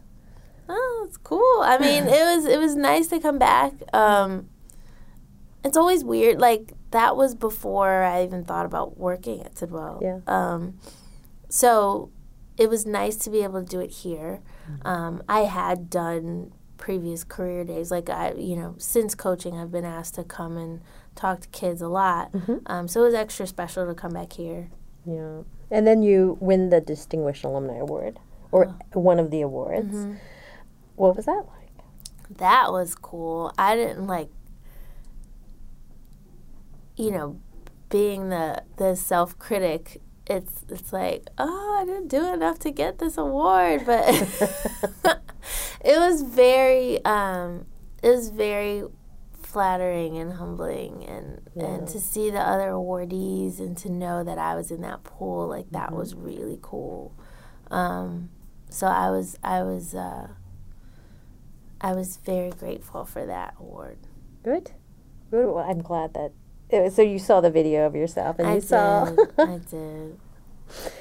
Oh, 0.67 1.05
it's 1.07 1.17
cool. 1.17 1.61
I 1.63 1.77
mean, 1.77 2.03
it 2.07 2.23
was 2.35 2.45
it 2.45 2.59
was 2.59 2.75
nice 2.75 3.07
to 3.07 3.19
come 3.19 3.37
back. 3.39 3.73
Um, 3.93 4.49
it's 5.63 5.75
always 5.77 6.03
weird. 6.03 6.39
Like 6.39 6.73
that 6.91 7.15
was 7.17 7.35
before 7.35 8.03
I 8.03 8.23
even 8.23 8.43
thought 8.45 8.65
about 8.65 8.97
working 8.97 9.41
at 9.41 9.57
Sidwell. 9.57 9.99
Yeah. 10.01 10.19
Um, 10.27 10.79
so 11.49 12.09
it 12.59 12.69
was 12.69 12.85
nice 12.85 13.15
to 13.23 13.29
be 13.29 13.41
able 13.43 13.59
to 13.63 13.65
do 13.67 13.79
it 13.79 13.89
here. 13.91 14.41
Um, 14.83 15.23
I 15.27 15.41
had 15.41 15.89
done 15.89 16.51
previous 16.77 17.23
career 17.23 17.63
days, 17.63 17.89
like 17.91 18.09
I, 18.09 18.33
you 18.33 18.55
know, 18.55 18.75
since 18.77 19.15
coaching, 19.15 19.57
I've 19.57 19.71
been 19.71 19.85
asked 19.85 20.15
to 20.15 20.23
come 20.23 20.57
and 20.57 20.81
talk 21.15 21.41
to 21.41 21.47
kids 21.49 21.81
a 21.81 21.87
lot. 21.87 22.31
Um, 22.67 22.87
so 22.87 23.01
it 23.01 23.05
was 23.05 23.13
extra 23.13 23.47
special 23.47 23.85
to 23.87 23.93
come 23.95 24.11
back 24.11 24.33
here. 24.33 24.69
Yeah. 25.05 25.41
And 25.71 25.87
then 25.87 26.03
you 26.03 26.37
win 26.39 26.69
the 26.69 26.81
Distinguished 26.81 27.43
Alumni 27.43 27.77
Award, 27.77 28.19
or 28.51 28.65
Uh-huh. 28.67 28.99
one 28.99 29.19
of 29.19 29.31
the 29.31 29.41
awards. 29.41 29.95
Mm-hmm. 29.95 30.15
What 30.95 31.15
was 31.15 31.25
that 31.25 31.43
like? 31.57 32.37
That 32.37 32.71
was 32.71 32.93
cool. 32.95 33.51
I 33.57 33.75
didn't 33.75 34.05
like. 34.07 34.29
you 36.95 37.11
know, 37.11 37.39
being 37.89 38.29
the 38.29 38.61
the 38.77 38.95
self 38.95 39.37
critic, 39.39 40.01
it's 40.29 40.63
it's 40.69 40.93
like, 40.93 41.27
oh, 41.37 41.77
I 41.81 41.85
didn't 41.85 42.07
do 42.07 42.31
enough 42.31 42.59
to 42.59 42.71
get 42.71 42.99
this 42.99 43.17
award, 43.17 43.83
but 43.85 44.05
it 45.83 45.97
was 45.99 46.21
very 46.21 47.03
um, 47.03 47.65
it 48.03 48.09
was 48.09 48.29
very 48.29 48.83
flattering 49.41 50.15
and 50.17 50.33
humbling 50.33 51.03
and 51.05 51.41
yeah. 51.55 51.65
and 51.65 51.87
to 51.87 51.99
see 51.99 52.29
the 52.29 52.39
other 52.39 52.69
awardees 52.69 53.59
and 53.59 53.75
to 53.75 53.89
know 53.89 54.23
that 54.23 54.37
I 54.37 54.53
was 54.53 54.69
in 54.69 54.81
that 54.81 55.03
pool 55.03 55.47
like 55.47 55.71
that 55.71 55.87
mm-hmm. 55.87 55.97
was 55.97 56.13
really 56.13 56.59
cool. 56.61 57.15
Um, 57.71 58.29
so 58.69 58.85
I 58.85 59.09
was 59.09 59.37
I 59.43 59.63
was 59.63 59.95
uh, 59.95 60.27
I 61.81 61.93
was 61.93 62.17
very 62.17 62.51
grateful 62.51 63.05
for 63.05 63.25
that 63.25 63.55
award. 63.59 63.97
Good, 64.43 64.71
good. 65.31 65.47
Well, 65.47 65.65
I'm 65.67 65.81
glad 65.81 66.13
that. 66.13 66.31
Was, 66.71 66.95
so 66.95 67.01
you 67.01 67.19
saw 67.19 67.41
the 67.41 67.49
video 67.49 67.85
of 67.85 67.95
yourself, 67.95 68.37
and 68.39 68.47
I 68.47 68.55
you 68.55 68.61
did. 68.61 68.69
saw. 68.69 69.15
I 69.37 69.59
did. 69.69 70.19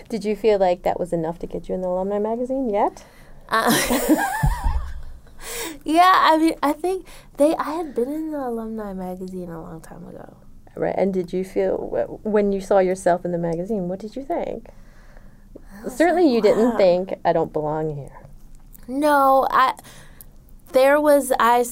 Did 0.09 0.25
you 0.25 0.35
feel 0.35 0.59
like 0.59 0.83
that 0.83 0.99
was 0.99 1.13
enough 1.13 1.39
to 1.41 1.47
get 1.47 1.69
you 1.69 1.75
in 1.75 1.83
the 1.83 1.89
alumni 1.89 2.19
magazine 2.19 2.71
yet? 2.71 3.05
Uh, 3.49 3.71
yeah, 5.85 6.13
I 6.15 6.39
mean, 6.39 6.55
I 6.63 6.73
think 6.73 7.07
they. 7.37 7.55
I 7.57 7.71
had 7.73 7.95
been 7.95 8.09
in 8.09 8.31
the 8.33 8.39
alumni 8.39 8.93
magazine 8.93 9.51
a 9.51 9.61
long 9.61 9.81
time 9.81 10.07
ago. 10.07 10.37
Right, 10.75 10.95
and 10.97 11.13
did 11.13 11.33
you 11.33 11.45
feel 11.45 12.19
when 12.23 12.53
you 12.53 12.61
saw 12.61 12.79
yourself 12.79 13.25
in 13.25 13.33
the 13.33 13.39
magazine? 13.39 13.89
What 13.89 13.99
did 13.99 14.17
you 14.17 14.25
think? 14.25 14.69
Certainly, 15.89 16.25
like, 16.25 16.45
you 16.45 16.51
wow. 16.51 16.57
didn't 16.57 16.77
think 16.77 17.21
I 17.25 17.33
don't 17.33 17.53
belong 17.53 17.95
here. 17.97 18.17
No, 18.87 19.47
I. 19.51 19.75
There 20.73 21.01
was 21.01 21.33
I. 21.39 21.65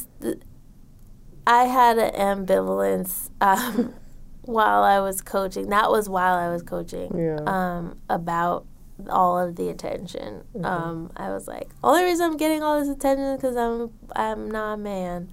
I 1.47 1.65
had 1.65 1.99
an 1.99 2.13
ambivalence 2.15 3.31
um, 3.41 3.95
while 4.43 4.83
I 4.83 5.01
was 5.01 5.21
coaching. 5.21 5.69
That 5.69 5.91
was 5.91 6.09
while 6.09 6.35
I 6.35 6.49
was 6.49 6.63
coaching. 6.63 7.17
Yeah. 7.17 7.41
Um, 7.47 7.99
about 8.09 8.67
all 9.11 9.39
of 9.39 9.57
the 9.57 9.69
attention. 9.69 10.45
Mm-hmm. 10.55 10.65
Um, 10.65 11.13
I 11.17 11.29
was 11.31 11.47
like, 11.47 11.69
only 11.85 12.05
reason 12.05 12.27
I'm 12.27 12.37
getting 12.37 12.63
all 12.63 12.81
this 12.81 12.89
attention 12.89 13.25
is 13.27 13.37
because 13.37 13.57
I'm 13.57 13.93
I'm 14.15 14.51
not 14.51 14.75
a 14.75 14.77
man. 14.77 15.33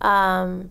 Um, 0.00 0.70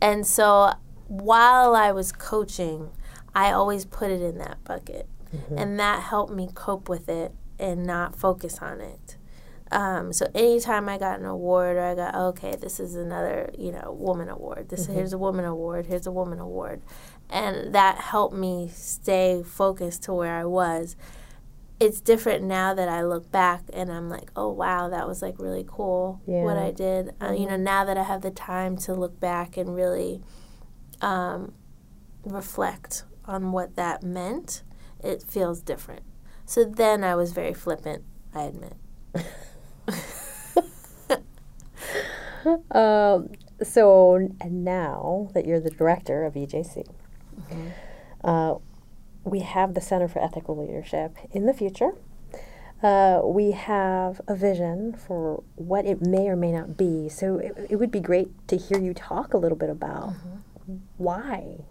and 0.00 0.26
so 0.26 0.72
while 1.08 1.74
I 1.74 1.92
was 1.92 2.12
coaching, 2.12 2.90
I 3.34 3.52
always 3.52 3.84
put 3.84 4.10
it 4.10 4.22
in 4.22 4.38
that 4.38 4.62
bucket, 4.64 5.08
mm-hmm. 5.34 5.58
and 5.58 5.78
that 5.78 6.02
helped 6.04 6.32
me 6.32 6.48
cope 6.54 6.88
with 6.88 7.08
it 7.08 7.32
and 7.58 7.84
not 7.84 8.16
focus 8.16 8.58
on 8.60 8.80
it. 8.80 9.16
Um, 9.72 10.12
so 10.12 10.26
anytime 10.34 10.88
I 10.88 10.98
got 10.98 11.20
an 11.20 11.26
award 11.26 11.76
or 11.76 11.82
I 11.82 11.94
got 11.94 12.14
okay, 12.14 12.56
this 12.56 12.80
is 12.80 12.96
another 12.96 13.50
you 13.56 13.72
know 13.72 13.96
woman 13.98 14.28
award. 14.28 14.68
This 14.68 14.84
mm-hmm. 14.84 14.94
here's 14.94 15.12
a 15.12 15.18
woman 15.18 15.44
award. 15.44 15.86
Here's 15.86 16.06
a 16.06 16.12
woman 16.12 16.40
award, 16.40 16.82
and 17.28 17.74
that 17.74 17.98
helped 17.98 18.34
me 18.34 18.70
stay 18.72 19.42
focused 19.44 20.02
to 20.04 20.12
where 20.12 20.34
I 20.34 20.44
was 20.44 20.96
it's 21.80 22.02
different 22.02 22.44
now 22.44 22.74
that 22.74 22.88
I 22.90 23.02
look 23.02 23.32
back 23.32 23.62
and 23.72 23.90
I'm 23.90 24.10
like, 24.10 24.30
oh 24.36 24.50
wow, 24.50 24.90
that 24.90 25.08
was 25.08 25.22
like 25.22 25.38
really 25.38 25.64
cool 25.66 26.20
yeah. 26.26 26.42
what 26.42 26.58
I 26.58 26.70
did. 26.70 27.06
Mm-hmm. 27.06 27.24
Uh, 27.24 27.32
you 27.32 27.46
know, 27.46 27.54
mm-hmm. 27.54 27.64
now 27.64 27.84
that 27.86 27.96
I 27.96 28.02
have 28.02 28.20
the 28.20 28.30
time 28.30 28.76
to 28.78 28.94
look 28.94 29.18
back 29.18 29.56
and 29.56 29.74
really 29.74 30.22
um, 31.00 31.54
reflect 32.22 33.04
on 33.24 33.50
what 33.50 33.76
that 33.76 34.02
meant, 34.02 34.62
it 35.02 35.22
feels 35.22 35.62
different. 35.62 36.02
So 36.44 36.64
then 36.64 37.02
I 37.02 37.14
was 37.14 37.32
very 37.32 37.54
flippant, 37.54 38.04
I 38.34 38.42
admit. 38.42 38.74
um, 42.70 43.30
so 43.62 44.30
now 44.48 45.28
that 45.34 45.46
you're 45.46 45.60
the 45.60 45.70
director 45.70 46.24
of 46.24 46.34
EJC, 46.34 46.86
mm-hmm. 47.40 47.68
uh, 48.24 48.54
we 49.24 49.40
have 49.40 49.74
the 49.74 49.80
Center 49.80 50.08
for 50.08 50.22
Ethical 50.22 50.56
Leadership 50.56 51.16
in 51.32 51.46
the 51.46 51.54
future. 51.54 51.92
Uh, 52.82 53.20
we 53.24 53.50
have 53.50 54.22
a 54.26 54.34
vision 54.34 54.94
for 54.94 55.42
what 55.56 55.84
it 55.84 56.00
may 56.00 56.28
or 56.28 56.36
may 56.36 56.50
not 56.50 56.78
be. 56.78 57.08
So 57.10 57.36
it, 57.36 57.66
it 57.70 57.76
would 57.76 57.90
be 57.90 58.00
great 58.00 58.28
to 58.48 58.56
hear 58.56 58.80
you 58.80 58.94
talk 58.94 59.34
a 59.34 59.36
little 59.36 59.58
bit 59.58 59.68
about 59.68 60.14
mm-hmm. 60.14 60.76
why. 60.96 61.64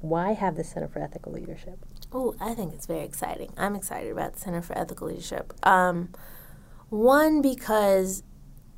Why 0.00 0.32
have 0.32 0.56
the 0.56 0.64
Center 0.64 0.88
for 0.88 1.02
Ethical 1.02 1.32
Leadership? 1.32 1.78
Oh, 2.10 2.34
I 2.40 2.54
think 2.54 2.72
it's 2.72 2.86
very 2.86 3.04
exciting. 3.04 3.52
I'm 3.58 3.76
excited 3.76 4.10
about 4.10 4.32
the 4.32 4.40
Center 4.40 4.62
for 4.62 4.76
Ethical 4.76 5.08
Leadership. 5.08 5.52
Um, 5.62 6.08
one, 6.88 7.42
because, 7.42 8.22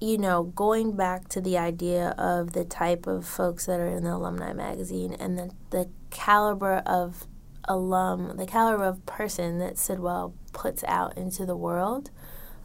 you 0.02 0.18
know, 0.18 0.42
going 0.42 0.96
back 0.96 1.28
to 1.28 1.40
the 1.40 1.56
idea 1.56 2.08
of 2.18 2.54
the 2.54 2.64
type 2.64 3.06
of 3.06 3.24
folks 3.24 3.66
that 3.66 3.78
are 3.78 3.86
in 3.86 4.02
the 4.02 4.12
alumni 4.12 4.52
magazine 4.52 5.12
and 5.12 5.38
the, 5.38 5.50
the 5.70 5.88
caliber 6.10 6.78
of 6.78 7.28
alum, 7.68 8.36
the 8.36 8.44
caliber 8.44 8.82
of 8.82 9.06
person 9.06 9.60
that 9.60 9.78
Sidwell 9.78 10.34
puts 10.52 10.82
out 10.88 11.16
into 11.16 11.46
the 11.46 11.56
world, 11.56 12.10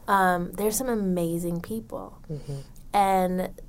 um, 0.08 0.50
there's 0.54 0.76
some 0.76 0.88
amazing 0.88 1.60
people. 1.60 2.20
Mm-hmm. 2.28 2.58
And 2.92 3.60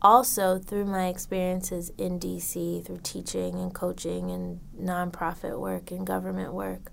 also 0.00 0.58
through 0.58 0.86
my 0.86 1.08
experiences 1.08 1.92
in 1.98 2.18
DC, 2.18 2.86
through 2.86 3.00
teaching 3.02 3.56
and 3.56 3.74
coaching 3.74 4.30
and 4.30 4.58
nonprofit 4.74 5.60
work 5.60 5.90
and 5.90 6.06
government 6.06 6.54
work, 6.54 6.90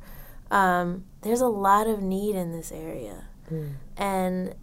um, 0.51 1.05
there's 1.21 1.39
a 1.39 1.47
lot 1.47 1.87
of 1.87 2.01
need 2.01 2.35
in 2.35 2.51
this 2.51 2.73
area. 2.73 3.29
Mm. 3.49 3.75
And 3.95 4.55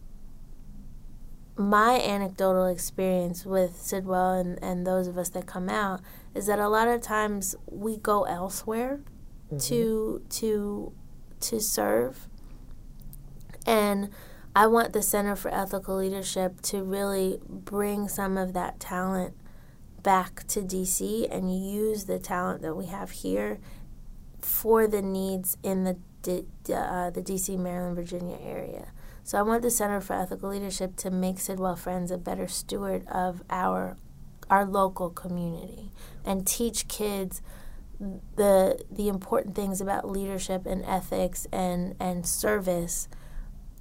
my 1.57 2.01
anecdotal 2.01 2.67
experience 2.67 3.45
with 3.47 3.81
Sidwell 3.81 4.33
and, 4.33 4.63
and 4.63 4.87
those 4.87 5.07
of 5.07 5.17
us 5.17 5.29
that 5.31 5.47
come 5.47 5.69
out 5.69 6.01
is 6.35 6.47
that 6.47 6.59
a 6.59 6.69
lot 6.69 6.89
of 6.89 7.01
times 7.01 7.55
we 7.67 7.97
go 7.97 8.25
elsewhere 8.25 9.01
mm-hmm. 9.47 9.59
to 9.59 10.23
to 10.29 10.93
to 11.41 11.61
serve 11.61 12.29
and 13.67 14.11
I 14.57 14.67
want 14.67 14.93
the 14.93 15.03
Center 15.03 15.35
for 15.35 15.53
Ethical 15.53 15.97
Leadership 15.97 16.61
to 16.63 16.83
really 16.83 17.41
bring 17.49 18.09
some 18.09 18.37
of 18.37 18.53
that 18.53 18.79
talent 18.79 19.35
back 20.03 20.47
to 20.49 20.61
DC 20.61 21.27
and 21.35 21.53
use 21.53 22.05
the 22.05 22.19
talent 22.21 22.63
that 22.63 22.77
we 22.77 22.87
have 22.87 23.11
here 23.11 23.59
for 24.41 24.87
the 24.87 25.03
needs 25.03 25.57
in 25.63 25.85
the 25.85 25.97
uh, 26.27 27.11
the 27.11 27.21
DC, 27.23 27.59
Maryland, 27.59 27.97
Virginia 27.97 28.39
area. 28.43 28.93
So 29.27 29.39
I 29.39 29.43
want 29.43 29.63
the 29.63 29.71
Center 29.71 30.03
for 30.03 30.13
Ethical 30.13 30.51
Leadership 30.51 30.97
to 30.97 31.11
make 31.11 31.41
Sidwell 31.41 31.77
Friends 31.77 32.11
a 32.11 32.19
better 32.19 32.47
steward 32.47 33.07
of 33.09 33.43
our 33.49 33.97
our 34.51 34.67
local 34.67 35.09
community 35.09 35.91
and 36.27 36.47
teach 36.47 36.87
kids 36.87 37.41
the 37.99 38.85
the 38.91 39.09
important 39.09 39.55
things 39.55 39.81
about 39.81 40.11
leadership 40.11 40.67
and 40.67 40.85
ethics 40.85 41.47
and 41.51 41.97
and 41.99 42.27
service 42.27 43.09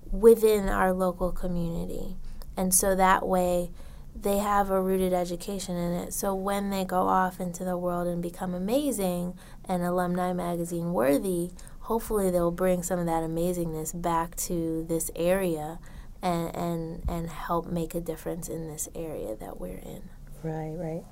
within 0.09 0.69
our 0.69 0.93
local 0.93 1.33
community. 1.33 2.15
And 2.55 2.73
so 2.73 2.95
that 2.95 3.27
way 3.27 3.71
they 4.15 4.37
have 4.37 4.69
a 4.69 4.81
rooted 4.81 5.11
education 5.11 5.75
in 5.75 5.91
it. 5.91 6.13
So 6.13 6.33
when 6.33 6.69
they 6.69 6.85
go 6.85 7.07
off 7.07 7.41
into 7.41 7.65
the 7.65 7.77
world 7.77 8.07
and 8.07 8.21
become 8.21 8.53
amazing 8.53 9.33
and 9.65 9.83
alumni 9.83 10.31
magazine 10.31 10.93
worthy, 10.93 11.51
hopefully 11.83 12.29
they'll 12.29 12.51
bring 12.51 12.83
some 12.83 12.99
of 12.99 13.05
that 13.05 13.23
amazingness 13.23 13.99
back 13.99 14.35
to 14.35 14.85
this 14.87 15.11
area 15.15 15.79
and 16.21 16.55
and 16.55 17.03
and 17.07 17.29
help 17.29 17.67
make 17.67 17.93
a 17.93 18.01
difference 18.01 18.47
in 18.49 18.67
this 18.67 18.89
area 18.95 19.35
that 19.35 19.59
we're 19.59 19.77
in. 19.77 20.09
Right, 20.41 20.73
right. 20.75 21.03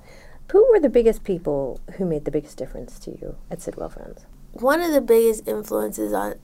Who 0.50 0.66
were 0.70 0.80
the 0.80 0.90
biggest 0.90 1.24
people 1.24 1.80
who 1.96 2.04
made 2.04 2.24
the 2.24 2.30
biggest 2.30 2.58
difference 2.58 2.98
to 3.00 3.10
you 3.10 3.36
at 3.50 3.62
Sidwell 3.62 3.88
Friends? 3.88 4.26
One 4.52 4.82
of 4.82 4.92
the 4.92 5.00
biggest 5.00 5.48
influences 5.48 6.12
on 6.12 6.34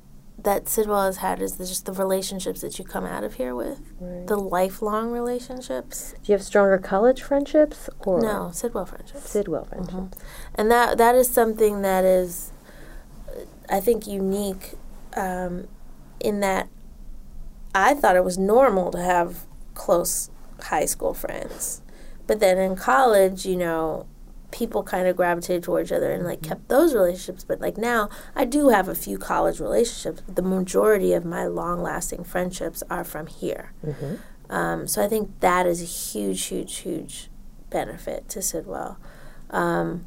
that 0.43 0.69
Sidwell 0.69 1.05
has 1.05 1.17
had 1.19 1.43
is 1.43 1.57
the, 1.57 1.67
just 1.67 1.85
the 1.85 1.93
relationships 1.93 2.61
that 2.61 2.79
you 2.79 2.85
come 2.85 3.05
out 3.05 3.25
of 3.25 3.35
here 3.35 3.55
with, 3.55 3.81
right. 4.01 4.27
the 4.27 4.37
lifelong 4.37 5.11
relationships. 5.11 6.15
Do 6.23 6.33
you 6.33 6.35
have 6.35 6.43
stronger 6.45 6.79
college 6.79 7.23
friendships 7.23 7.91
or 7.99 8.21
no 8.21 8.51
Sidwell 8.53 8.87
friendships? 8.87 9.29
Sidwell 9.29 9.65
friendships, 9.65 10.17
mm-hmm. 10.17 10.51
and 10.55 10.71
that 10.71 10.97
that 10.99 11.15
is 11.15 11.29
something 11.29 11.83
that 11.83 12.05
is, 12.05 12.53
I 13.71 13.81
think, 13.81 14.07
unique 14.07 14.75
um, 15.17 15.69
in 16.21 16.41
that 16.41 16.69
I 17.75 17.95
thought 17.95 18.17
it 18.17 18.25
was 18.25 18.39
normal 18.39 18.91
to 18.93 19.01
have 19.01 19.47
close 19.75 20.31
high 20.65 20.87
school 20.87 21.15
friends. 21.15 21.83
But 22.27 22.41
then 22.41 22.59
in 22.59 22.77
college, 22.77 23.47
you 23.47 23.57
know, 23.57 24.07
people 24.51 24.83
kind 24.83 25.07
of 25.07 25.17
gravitated 25.17 25.63
towards 25.63 25.91
each 25.91 25.97
other 25.97 26.11
and 26.11 26.25
like 26.25 26.43
kept 26.43 26.69
those 26.69 26.95
relationships. 26.95 27.45
But 27.45 27.61
like 27.61 27.77
now, 27.77 28.09
I 28.35 28.45
do 28.45 28.71
have 28.71 28.89
a 28.89 28.95
few 28.95 29.19
college 29.19 29.61
relationships. 29.61 30.23
The 30.27 30.43
majority 30.43 31.13
of 31.13 31.25
my 31.25 31.47
long 31.47 31.83
lasting 31.83 32.25
friendships 32.25 32.83
are 32.91 33.05
from 33.05 33.27
here. 33.27 33.73
Mm-hmm. 33.85 34.17
Um, 34.51 34.89
so 34.89 35.05
I 35.05 35.09
think 35.09 35.41
that 35.41 35.67
is 35.67 35.83
a 35.83 35.85
huge, 35.85 36.45
huge, 36.47 36.77
huge 36.79 37.29
benefit 37.71 38.29
to 38.31 38.43
Sidwell. 38.43 38.99
Um, 39.51 40.07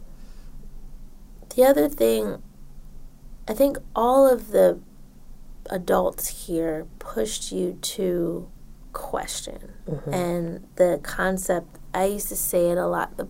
the 1.55 1.63
other 1.63 1.87
thing, 1.87 2.41
I 3.47 3.53
think 3.53 3.77
all 3.95 4.31
of 4.31 4.49
the 4.49 4.79
adults 5.69 6.47
here 6.47 6.87
pushed 6.99 7.51
you 7.51 7.77
to 7.81 8.49
question 8.93 9.71
mm-hmm. 9.87 10.13
and 10.13 10.67
the 10.75 10.99
concept 11.01 11.79
I 11.93 12.05
used 12.05 12.27
to 12.29 12.35
say 12.35 12.69
it 12.69 12.77
a 12.77 12.87
lot. 12.87 13.17
The 13.17 13.27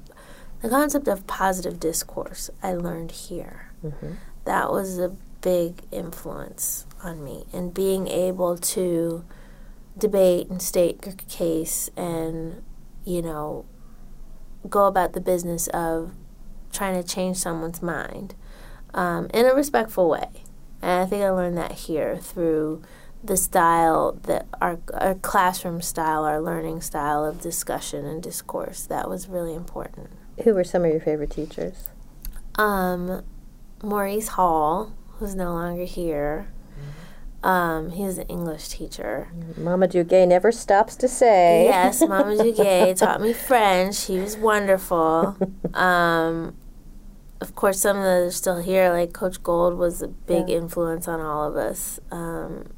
the 0.62 0.70
concept 0.70 1.08
of 1.08 1.26
positive 1.26 1.80
discourse 1.80 2.50
I 2.62 2.74
learned 2.74 3.12
here. 3.12 3.72
Mm-hmm. 3.84 4.14
That 4.46 4.72
was 4.72 5.00
a 5.00 5.16
big 5.42 5.82
influence 5.92 6.86
on 7.04 7.24
me, 7.24 7.46
and 7.52 7.74
being 7.74 8.08
able 8.08 8.58
to 8.58 9.26
debate 9.98 10.50
and 10.50 10.62
state 10.62 11.04
your 11.06 11.16
case 11.28 11.90
and, 11.98 12.64
you 13.04 13.22
know, 13.22 13.66
go 14.70 14.86
about 14.86 15.14
the 15.14 15.20
business 15.20 15.68
of 15.70 16.14
trying 16.72 17.02
to 17.02 17.08
change 17.08 17.38
someone's 17.38 17.82
mind 17.82 18.36
um, 18.94 19.30
in 19.34 19.46
a 19.46 19.54
respectful 19.54 20.10
way. 20.10 20.30
And 20.82 21.02
I 21.02 21.06
think 21.06 21.24
I 21.24 21.30
learned 21.30 21.58
that 21.58 21.72
here 21.72 22.18
through 22.18 22.82
the 23.24 23.38
style 23.38 24.18
that 24.24 24.48
our, 24.60 24.80
our 24.94 25.16
classroom 25.16 25.82
style, 25.82 26.24
our 26.24 26.42
learning 26.42 26.82
style 26.82 27.24
of 27.24 27.40
discussion 27.40 28.06
and 28.06 28.22
discourse. 28.22 28.86
That 28.86 29.10
was 29.10 29.28
really 29.28 29.54
important. 29.54 30.10
Who 30.44 30.54
were 30.54 30.64
some 30.64 30.84
of 30.84 30.92
your 30.92 31.02
favorite 31.02 31.30
teachers? 31.30 31.90
Um, 32.56 33.24
Maurice 33.84 34.30
Hall, 34.30 34.94
who's 35.18 35.36
no 35.36 35.54
longer 35.54 35.86
here. 35.86 36.48
Um, 37.44 37.92
he's 37.92 38.20
an 38.20 38.28
English 38.28 38.68
teacher. 38.70 39.30
Mama 39.58 39.88
Duguay 39.88 40.28
never 40.28 40.52
stops 40.52 40.96
to 40.98 41.08
say. 41.08 41.66
Yes, 41.66 42.02
Mama 42.02 42.36
Duguay 42.36 42.96
taught 42.98 43.20
me 43.20 43.34
French. 43.34 44.06
He 44.06 44.20
was 44.20 44.38
wonderful. 44.38 45.38
Um, 45.74 46.58
of 47.42 47.56
course, 47.56 47.80
some 47.82 47.98
of 47.98 48.04
them 48.04 48.28
are 48.28 48.32
still 48.32 48.62
here. 48.62 48.92
Like 48.94 49.14
Coach 49.14 49.42
Gold 49.42 49.78
was 49.78 50.02
a 50.02 50.08
big 50.08 50.48
yeah. 50.48 50.58
influence 50.58 51.08
on 51.08 51.20
all 51.20 51.44
of 51.48 51.58
us, 51.58 52.00
um, 52.12 52.70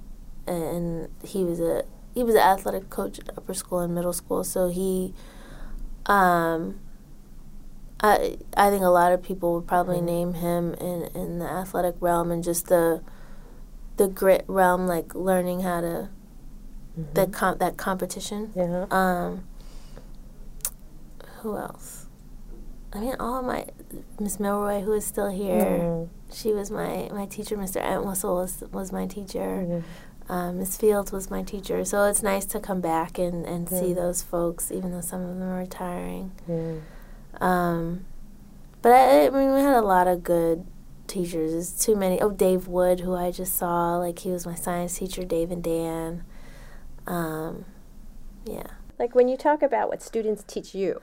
and 0.48 1.10
he 1.24 1.44
was 1.44 1.60
a 1.60 1.84
he 2.16 2.24
was 2.24 2.36
an 2.36 2.42
athletic 2.42 2.90
coach 2.90 3.20
at 3.20 3.38
upper 3.38 3.54
school 3.54 3.80
and 3.80 3.94
middle 3.94 4.14
school. 4.14 4.44
So 4.46 4.70
he, 4.70 5.14
um, 6.06 6.80
I 8.00 8.38
I 8.56 8.70
think 8.70 8.84
a 8.84 8.90
lot 8.90 9.12
of 9.12 9.22
people 9.22 9.54
would 9.56 9.68
probably 9.68 9.98
mm-hmm. 9.98 10.06
name 10.06 10.34
him 10.36 10.74
in 10.76 11.10
in 11.14 11.40
the 11.40 11.46
athletic 11.46 11.96
realm 12.00 12.32
and 12.32 12.42
just 12.42 12.68
the 12.68 13.04
the 13.98 14.08
grit 14.08 14.46
realm, 14.48 14.88
like 14.88 15.14
learning 15.14 15.62
how 15.62 15.82
to 15.82 16.10
mm-hmm. 16.98 17.14
the 17.14 17.28
com- 17.28 17.58
that 17.58 17.76
competition. 17.76 18.54
Yeah. 18.56 18.86
Um, 18.90 19.44
who 21.42 21.58
else? 21.58 22.03
I 22.94 23.00
mean, 23.00 23.16
all 23.20 23.42
my 23.42 23.66
Miss 24.20 24.40
Milroy, 24.40 24.82
who 24.82 24.94
is 24.94 25.06
still 25.06 25.30
here, 25.30 25.80
mm-hmm. 25.80 26.14
she 26.32 26.54
was 26.54 26.70
my 26.70 27.10
my 27.12 27.26
teacher. 27.26 27.58
Mr. 27.58 27.82
Entwistle 27.82 28.36
was 28.36 28.64
was 28.72 28.92
my 28.92 29.08
teacher. 29.08 29.40
Mm-hmm. 29.40 30.32
Um, 30.32 30.60
Miss 30.60 30.78
Fields 30.78 31.12
was 31.12 31.30
my 31.30 31.44
teacher. 31.44 31.84
So 31.84 32.06
it's 32.06 32.24
nice 32.24 32.46
to 32.46 32.60
come 32.60 32.82
back 32.82 33.18
and 33.18 33.46
and 33.46 33.68
yeah. 33.70 33.80
see 33.80 33.94
those 33.94 34.22
folks, 34.22 34.72
even 34.72 34.92
though 34.92 35.02
some 35.02 35.22
of 35.22 35.28
them 35.30 35.44
are 35.44 35.58
retiring. 35.58 36.32
Yeah. 36.48 36.76
Um, 37.42 38.06
but 38.82 38.92
I, 38.92 39.28
I 39.28 39.30
mean, 39.32 39.54
we 39.54 39.62
had 39.62 39.76
a 39.76 39.82
lot 39.82 40.08
of 40.08 40.24
good 40.24 40.66
teachers. 41.08 41.54
It's 41.54 41.84
too 41.84 41.96
many. 41.96 42.22
Oh, 42.22 42.30
Dave 42.30 42.68
Wood, 42.68 43.00
who 43.00 43.16
I 43.16 43.32
just 43.32 43.56
saw, 43.56 43.98
like 43.98 44.20
he 44.20 44.30
was 44.30 44.46
my 44.46 44.56
science 44.56 44.98
teacher. 45.00 45.24
Dave 45.24 45.52
and 45.52 45.64
Dan. 45.64 46.24
Um, 47.08 47.66
yeah. 48.46 48.68
Like 49.00 49.16
when 49.16 49.28
you 49.28 49.36
talk 49.36 49.64
about 49.64 49.90
what 49.90 50.02
students 50.02 50.44
teach 50.46 50.76
you, 50.76 51.02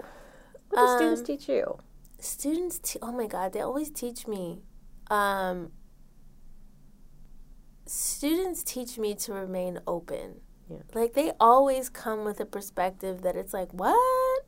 what 0.70 0.78
do 0.78 0.86
um, 0.86 0.98
students 0.98 1.22
teach 1.22 1.48
you? 1.48 1.78
Students, 2.18 2.78
te- 2.78 2.98
oh 3.02 3.12
my 3.12 3.26
God, 3.26 3.52
they 3.52 3.60
always 3.60 3.90
teach 3.90 4.26
me. 4.26 4.62
Um, 5.10 5.72
students 7.86 8.62
teach 8.62 8.98
me 8.98 9.14
to 9.16 9.32
remain 9.32 9.80
open. 9.86 10.40
Yeah. 10.68 10.78
Like 10.94 11.14
they 11.14 11.32
always 11.40 11.88
come 11.88 12.24
with 12.24 12.40
a 12.40 12.46
perspective 12.46 13.22
that 13.22 13.36
it's 13.36 13.52
like, 13.52 13.72
what? 13.72 14.44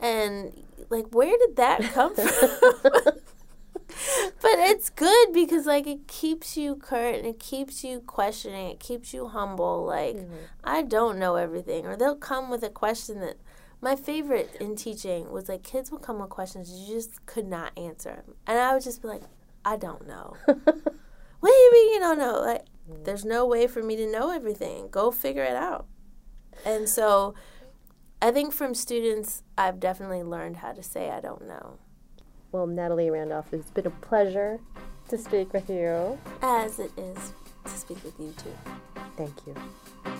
And 0.00 0.52
like, 0.90 1.06
where 1.12 1.36
did 1.38 1.56
that 1.56 1.80
come 1.92 2.14
from? 2.14 2.28
but 4.42 4.58
it's 4.58 4.90
good 4.90 5.32
because 5.32 5.66
like 5.66 5.86
it 5.86 6.06
keeps 6.08 6.56
you 6.56 6.74
current 6.74 7.24
it 7.26 7.38
keeps 7.38 7.84
you 7.84 8.00
questioning 8.00 8.70
it 8.70 8.80
keeps 8.80 9.12
you 9.12 9.28
humble 9.28 9.84
like 9.84 10.16
mm-hmm. 10.16 10.34
i 10.64 10.82
don't 10.82 11.18
know 11.18 11.36
everything 11.36 11.86
or 11.86 11.96
they'll 11.96 12.16
come 12.16 12.48
with 12.48 12.62
a 12.62 12.70
question 12.70 13.20
that 13.20 13.36
my 13.82 13.94
favorite 13.94 14.56
in 14.60 14.74
teaching 14.74 15.30
was 15.30 15.48
like 15.48 15.62
kids 15.62 15.90
would 15.92 16.00
come 16.00 16.18
with 16.20 16.30
questions 16.30 16.70
you 16.72 16.94
just 16.94 17.24
could 17.26 17.46
not 17.46 17.76
answer 17.76 18.24
and 18.46 18.58
i 18.58 18.72
would 18.72 18.82
just 18.82 19.02
be 19.02 19.08
like 19.08 19.22
i 19.64 19.76
don't 19.76 20.06
know 20.06 20.34
what 20.46 20.64
do 21.42 21.50
you 21.50 21.70
mean 21.72 21.94
you 21.94 22.00
don't 22.00 22.18
know 22.18 22.40
like 22.40 22.64
there's 23.04 23.24
no 23.24 23.44
way 23.44 23.66
for 23.66 23.82
me 23.82 23.94
to 23.96 24.10
know 24.10 24.30
everything 24.30 24.88
go 24.90 25.10
figure 25.10 25.44
it 25.44 25.56
out 25.56 25.86
and 26.64 26.88
so 26.88 27.34
i 28.22 28.30
think 28.30 28.54
from 28.54 28.74
students 28.74 29.42
i've 29.58 29.78
definitely 29.78 30.22
learned 30.22 30.56
how 30.56 30.72
to 30.72 30.82
say 30.82 31.10
i 31.10 31.20
don't 31.20 31.46
know 31.46 31.78
well, 32.52 32.66
Natalie 32.66 33.08
Randolph, 33.08 33.52
it's 33.54 33.70
been 33.70 33.86
a 33.86 33.90
pleasure 33.90 34.60
to 35.08 35.16
speak 35.16 35.54
with 35.54 35.70
you. 35.70 36.18
As 36.42 36.78
it 36.78 36.92
is 36.98 37.32
to 37.64 37.70
speak 37.70 38.04
with 38.04 38.20
you 38.20 38.34
too. 38.36 38.52
Thank 39.16 39.34
you. 39.46 40.11